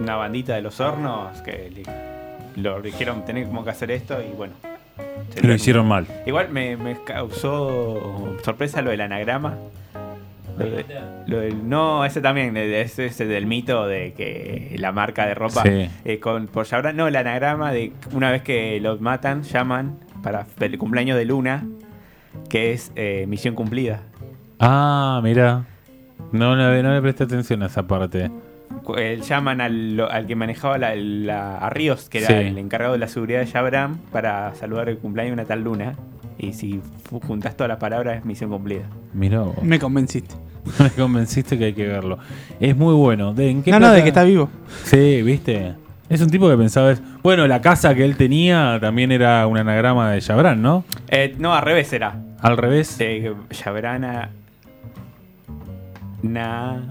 una 0.00 0.16
bandita 0.16 0.54
de 0.54 0.62
los 0.62 0.80
hornos 0.80 1.40
que 1.42 1.82
lo 2.56 2.80
dijeron, 2.82 3.24
tener 3.24 3.46
como 3.46 3.62
que 3.64 3.70
hacer 3.70 3.90
esto 3.90 4.18
y 4.20 4.34
bueno. 4.36 4.54
Lo 5.42 5.54
hicieron 5.54 5.86
mal. 5.86 6.06
Igual 6.26 6.48
me, 6.50 6.76
me 6.76 6.96
causó 7.04 8.36
sorpresa 8.44 8.82
lo 8.82 8.90
del 8.90 9.00
anagrama. 9.02 9.54
Lo 10.58 10.64
de, 10.66 10.84
lo 11.26 11.38
del, 11.40 11.68
no, 11.68 12.04
ese 12.04 12.20
también, 12.20 12.54
ese, 12.56 13.06
ese 13.06 13.24
del 13.24 13.46
mito 13.46 13.86
de 13.86 14.12
que 14.12 14.74
la 14.78 14.92
marca 14.92 15.24
de 15.26 15.34
ropa 15.34 15.62
Sí. 15.62 15.88
eh, 16.04 16.18
con, 16.18 16.48
por 16.48 16.66
Chabran, 16.66 16.96
no, 16.96 17.06
el 17.08 17.16
anagrama 17.16 17.72
de 17.72 17.92
una 18.12 18.30
vez 18.30 18.42
que 18.42 18.78
los 18.80 19.00
matan, 19.00 19.42
llaman 19.42 19.98
para 20.22 20.46
el 20.60 20.76
cumpleaños 20.76 21.16
de 21.16 21.24
Luna, 21.24 21.64
que 22.50 22.72
es 22.72 22.92
eh, 22.96 23.24
misión 23.26 23.54
cumplida. 23.54 24.02
Ah, 24.58 25.20
mira. 25.22 25.64
No, 26.32 26.54
le- 26.54 26.82
no 26.82 26.92
le 26.92 27.00
presté 27.00 27.24
atención 27.24 27.62
a 27.62 27.66
esa 27.66 27.86
parte. 27.86 28.30
Eh, 28.96 29.20
llaman 29.26 29.60
al, 29.60 30.00
al 30.10 30.26
que 30.26 30.34
manejaba 30.36 30.78
la, 30.78 30.94
la- 30.94 31.58
a 31.58 31.70
Ríos, 31.70 32.08
que 32.08 32.18
era 32.18 32.28
Sí. 32.28 32.32
el 32.34 32.58
encargado 32.58 32.92
de 32.94 32.98
la 32.98 33.08
seguridad 33.08 33.40
de 33.40 33.46
Chabran, 33.46 33.98
para 34.12 34.54
saludar 34.54 34.88
el 34.88 34.98
cumpleaños 34.98 35.30
de 35.36 35.42
una 35.42 35.48
tal 35.48 35.62
Luna. 35.62 35.94
Y 36.38 36.52
si 36.54 36.80
juntas 37.26 37.56
todas 37.56 37.68
las 37.68 37.78
palabras, 37.78 38.16
es 38.18 38.24
misión 38.24 38.50
cumplida. 38.50 38.84
Mirá 39.12 39.40
vos. 39.40 39.62
Me 39.62 39.78
convenciste. 39.78 40.34
Me 40.78 40.90
convenciste 40.90 41.58
que 41.58 41.66
hay 41.66 41.72
que 41.72 41.86
verlo. 41.86 42.18
Es 42.60 42.76
muy 42.76 42.94
bueno. 42.94 43.34
¿De, 43.34 43.50
en 43.50 43.62
qué 43.62 43.70
No, 43.70 43.80
no, 43.80 43.90
de 43.92 44.02
que 44.02 44.08
está 44.08 44.24
vivo. 44.24 44.48
Sí, 44.84 45.22
viste. 45.22 45.74
Es 46.08 46.20
un 46.22 46.30
tipo 46.30 46.48
que 46.48 46.56
pensaba. 46.56 46.92
es- 46.92 47.02
Bueno, 47.22 47.46
la 47.46 47.60
casa 47.60 47.94
que 47.94 48.04
él 48.04 48.16
tenía 48.16 48.78
también 48.80 49.12
era 49.12 49.46
un 49.46 49.58
anagrama 49.58 50.10
de 50.12 50.20
Chabran, 50.20 50.60
¿no? 50.62 50.84
Eh, 51.08 51.34
no, 51.38 51.54
al 51.54 51.62
revés 51.62 51.92
era. 51.92 52.14
Al 52.40 52.56
revés. 52.56 52.96
Eh, 53.00 53.32
Chabrana. 53.50 54.30
Na. 56.22 56.82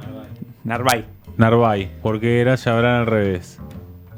Narvay. 0.63 1.05
Narvay, 1.39 1.89
porque 2.03 2.41
era 2.41 2.55
Chabran 2.57 2.95
al 3.01 3.05
revés. 3.07 3.59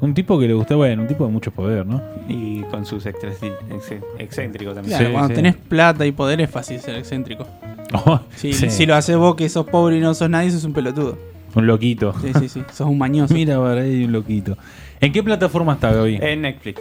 Un 0.00 0.12
tipo 0.14 0.38
que 0.38 0.48
le 0.48 0.54
gustaba, 0.54 0.78
bueno, 0.78 1.02
un 1.02 1.08
tipo 1.08 1.24
de 1.24 1.30
mucho 1.32 1.52
poder, 1.52 1.86
¿no? 1.86 2.02
Y 2.28 2.62
con 2.62 2.84
sus 2.84 3.06
extras- 3.06 3.40
ex- 3.42 4.02
excéntricos 4.18 4.74
también. 4.74 4.90
Claro, 4.98 5.06
Sí, 5.06 5.12
cuando 5.12 5.28
sí. 5.28 5.34
tenés 5.36 5.54
plata 5.56 6.04
y 6.04 6.10
poder 6.12 6.40
es 6.40 6.50
fácil 6.50 6.80
ser 6.80 6.96
excéntrico. 6.96 7.46
Si, 8.36 8.52
Sí. 8.52 8.70
si 8.70 8.86
lo 8.86 8.94
haces 8.94 9.16
vos 9.16 9.36
que 9.36 9.48
sos 9.48 9.66
pobre 9.66 9.98
y 9.98 10.00
no 10.00 10.12
sos 10.14 10.28
nadie, 10.28 10.50
sos 10.50 10.64
un 10.64 10.72
pelotudo. 10.72 11.16
Un 11.54 11.66
loquito. 11.66 12.14
Sí, 12.20 12.32
sí, 12.40 12.48
sí. 12.48 12.62
sos 12.72 12.88
un 12.88 12.98
mañoso. 12.98 13.32
Mira, 13.34 13.58
para 13.60 13.82
ahí 13.82 14.04
un 14.04 14.12
loquito. 14.12 14.56
¿En 15.00 15.12
qué 15.12 15.22
plataforma 15.22 15.74
está 15.74 15.90
hoy? 16.00 16.18
En 16.20 16.42
Netflix. 16.42 16.80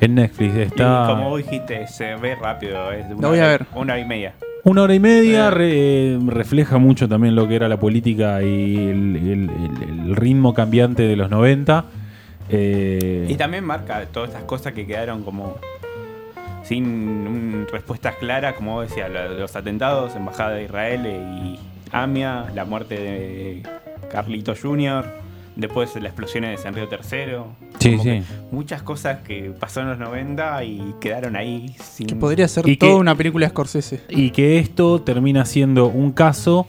En 0.00 0.14
Netflix. 0.14 0.54
Está 0.56 1.06
Y 1.08 1.12
como 1.14 1.30
vos 1.30 1.38
dijiste, 1.42 1.86
se 1.88 2.14
ve 2.16 2.34
rápido. 2.36 2.92
Es 2.92 3.08
de 3.08 3.14
una 3.14 3.22
Lo 3.22 3.28
voy 3.30 3.38
a 3.38 3.42
hora- 3.42 3.50
ver. 3.52 3.66
Una 3.74 3.94
hora 3.94 3.98
y 4.02 4.04
media. 4.04 4.34
Una 4.64 4.82
hora 4.82 4.94
y 4.94 5.00
media. 5.00 5.48
Eh. 5.48 5.50
re- 5.50 6.18
refleja 6.26 6.78
mucho 6.78 7.08
también 7.08 7.34
lo 7.34 7.48
que 7.48 7.56
era 7.56 7.68
la 7.68 7.78
política 7.78 8.42
y 8.42 8.76
el, 8.76 9.16
el- 9.16 9.50
el- 9.50 10.00
el 10.08 10.16
ritmo 10.16 10.54
cambiante 10.54 11.02
de 11.02 11.16
los 11.16 11.30
90. 11.30 11.84
Eh, 12.48 13.26
Y 13.28 13.34
también 13.36 13.64
marca 13.64 14.04
todas 14.12 14.30
estas 14.30 14.44
cosas 14.44 14.72
que 14.72 14.86
quedaron 14.86 15.22
como 15.22 15.56
sin 16.64 16.84
un- 16.86 17.66
respuestas 17.72 18.16
claras, 18.16 18.54
como 18.54 18.82
lo- 18.82 19.38
los 19.38 19.56
atentados, 19.56 20.14
Embajada 20.16 20.50
de 20.54 20.64
Israel 20.64 21.06
y 21.06 21.58
AMIA, 21.92 22.46
la 22.54 22.64
muerte 22.64 22.94
de 23.00 23.62
Carlito 24.10 24.54
Jr., 24.60 25.21
después 25.56 25.94
las 25.96 26.04
explosiones 26.06 26.64
en 26.64 26.74
Río 26.74 26.88
Tercero. 26.88 27.48
Sí, 27.78 27.90
Como 27.92 28.02
sí. 28.04 28.08
que 28.10 28.22
Muchas 28.50 28.82
cosas 28.82 29.18
que 29.20 29.50
pasaron 29.58 29.92
en 29.92 29.98
los 29.98 30.08
90 30.08 30.64
y 30.64 30.94
quedaron 31.00 31.36
ahí 31.36 31.74
sin... 31.82 32.06
Que 32.06 32.14
podría 32.16 32.48
ser 32.48 32.68
Y 32.68 32.76
toda 32.76 32.92
que- 32.92 32.98
una 32.98 33.14
película 33.14 33.46
de 33.46 33.50
Scorsese. 33.50 34.00
y 34.08 34.30
que 34.30 34.58
esto 34.58 35.00
termina 35.00 35.44
siendo 35.44 35.86
un 35.86 36.12
caso 36.12 36.66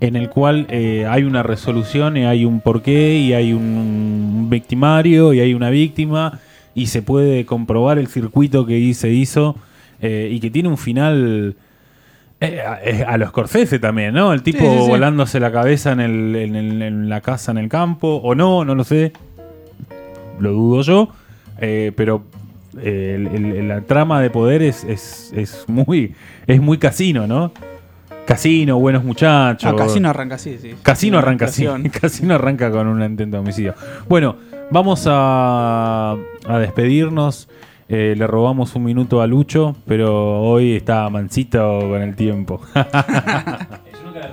en 0.00 0.16
el 0.16 0.30
cual 0.30 0.66
eh, 0.70 1.04
hay 1.08 1.24
una 1.24 1.42
resolución 1.42 2.16
y 2.16 2.24
hay 2.24 2.44
un 2.46 2.60
porqué 2.60 3.16
y 3.18 3.34
hay 3.34 3.52
un 3.52 4.46
victimario 4.48 5.34
y 5.34 5.40
hay 5.40 5.52
una 5.52 5.68
víctima 5.68 6.40
y 6.74 6.86
se 6.86 7.02
puede 7.02 7.44
comprobar 7.44 7.98
el 7.98 8.06
circuito 8.06 8.64
que 8.64 8.94
se 8.94 9.10
hizo 9.10 9.56
eh, 10.00 10.30
y 10.32 10.40
que 10.40 10.50
tiene 10.50 10.70
un 10.70 10.78
final 10.78 11.54
eh, 12.40 12.60
a, 12.60 12.80
eh, 12.82 13.04
a 13.06 13.16
los 13.18 13.28
Scorsese 13.30 13.78
también, 13.78 14.14
¿no? 14.14 14.32
El 14.32 14.42
tipo 14.42 14.58
Sí, 14.60 14.64
sí, 14.78 14.84
sí. 14.84 14.88
volándose 14.88 15.40
la 15.40 15.52
cabeza 15.52 15.92
en, 15.92 16.00
el- 16.00 16.36
en 16.36 16.56
el- 16.56 16.82
en 16.82 17.08
la 17.08 17.20
casa 17.20 17.52
en 17.52 17.58
el 17.58 17.68
campo 17.68 18.20
o 18.22 18.34
no, 18.34 18.64
no 18.64 18.74
lo 18.74 18.84
sé, 18.84 19.12
lo 20.38 20.52
dudo 20.52 20.82
yo, 20.82 21.08
eh, 21.60 21.92
pero 21.96 22.22
el- 22.82 23.68
la 23.68 23.80
trama 23.82 24.20
de 24.20 24.30
poder 24.30 24.62
es, 24.62 24.84
es, 24.84 25.32
es 25.36 25.64
muy 25.68 26.14
es 26.46 26.60
muy 26.60 26.78
casino, 26.78 27.26
¿no? 27.26 27.52
Casino, 28.26 28.78
buenos 28.78 29.02
muchachos. 29.02 29.72
No, 29.72 29.76
Casino 29.76 30.08
arranca 30.08 30.36
así, 30.36 30.56
sí. 30.58 30.74
Casino 30.82 31.18
arranca 31.18 31.46
así. 31.46 31.66
Casino 32.00 32.34
arranca 32.36 32.70
con 32.70 32.86
un 32.86 33.02
intento 33.02 33.36
de 33.36 33.40
homicidio. 33.42 33.74
Bueno, 34.08 34.36
vamos 34.70 35.04
a, 35.08 36.16
a 36.46 36.58
despedirnos. 36.58 37.48
Eh, 37.92 38.14
le 38.16 38.24
robamos 38.28 38.76
un 38.76 38.84
minuto 38.84 39.20
a 39.20 39.26
Lucho, 39.26 39.74
pero 39.84 40.42
hoy 40.42 40.76
está 40.76 41.10
mansito 41.10 41.80
con 41.80 42.00
el 42.00 42.14
tiempo. 42.14 42.60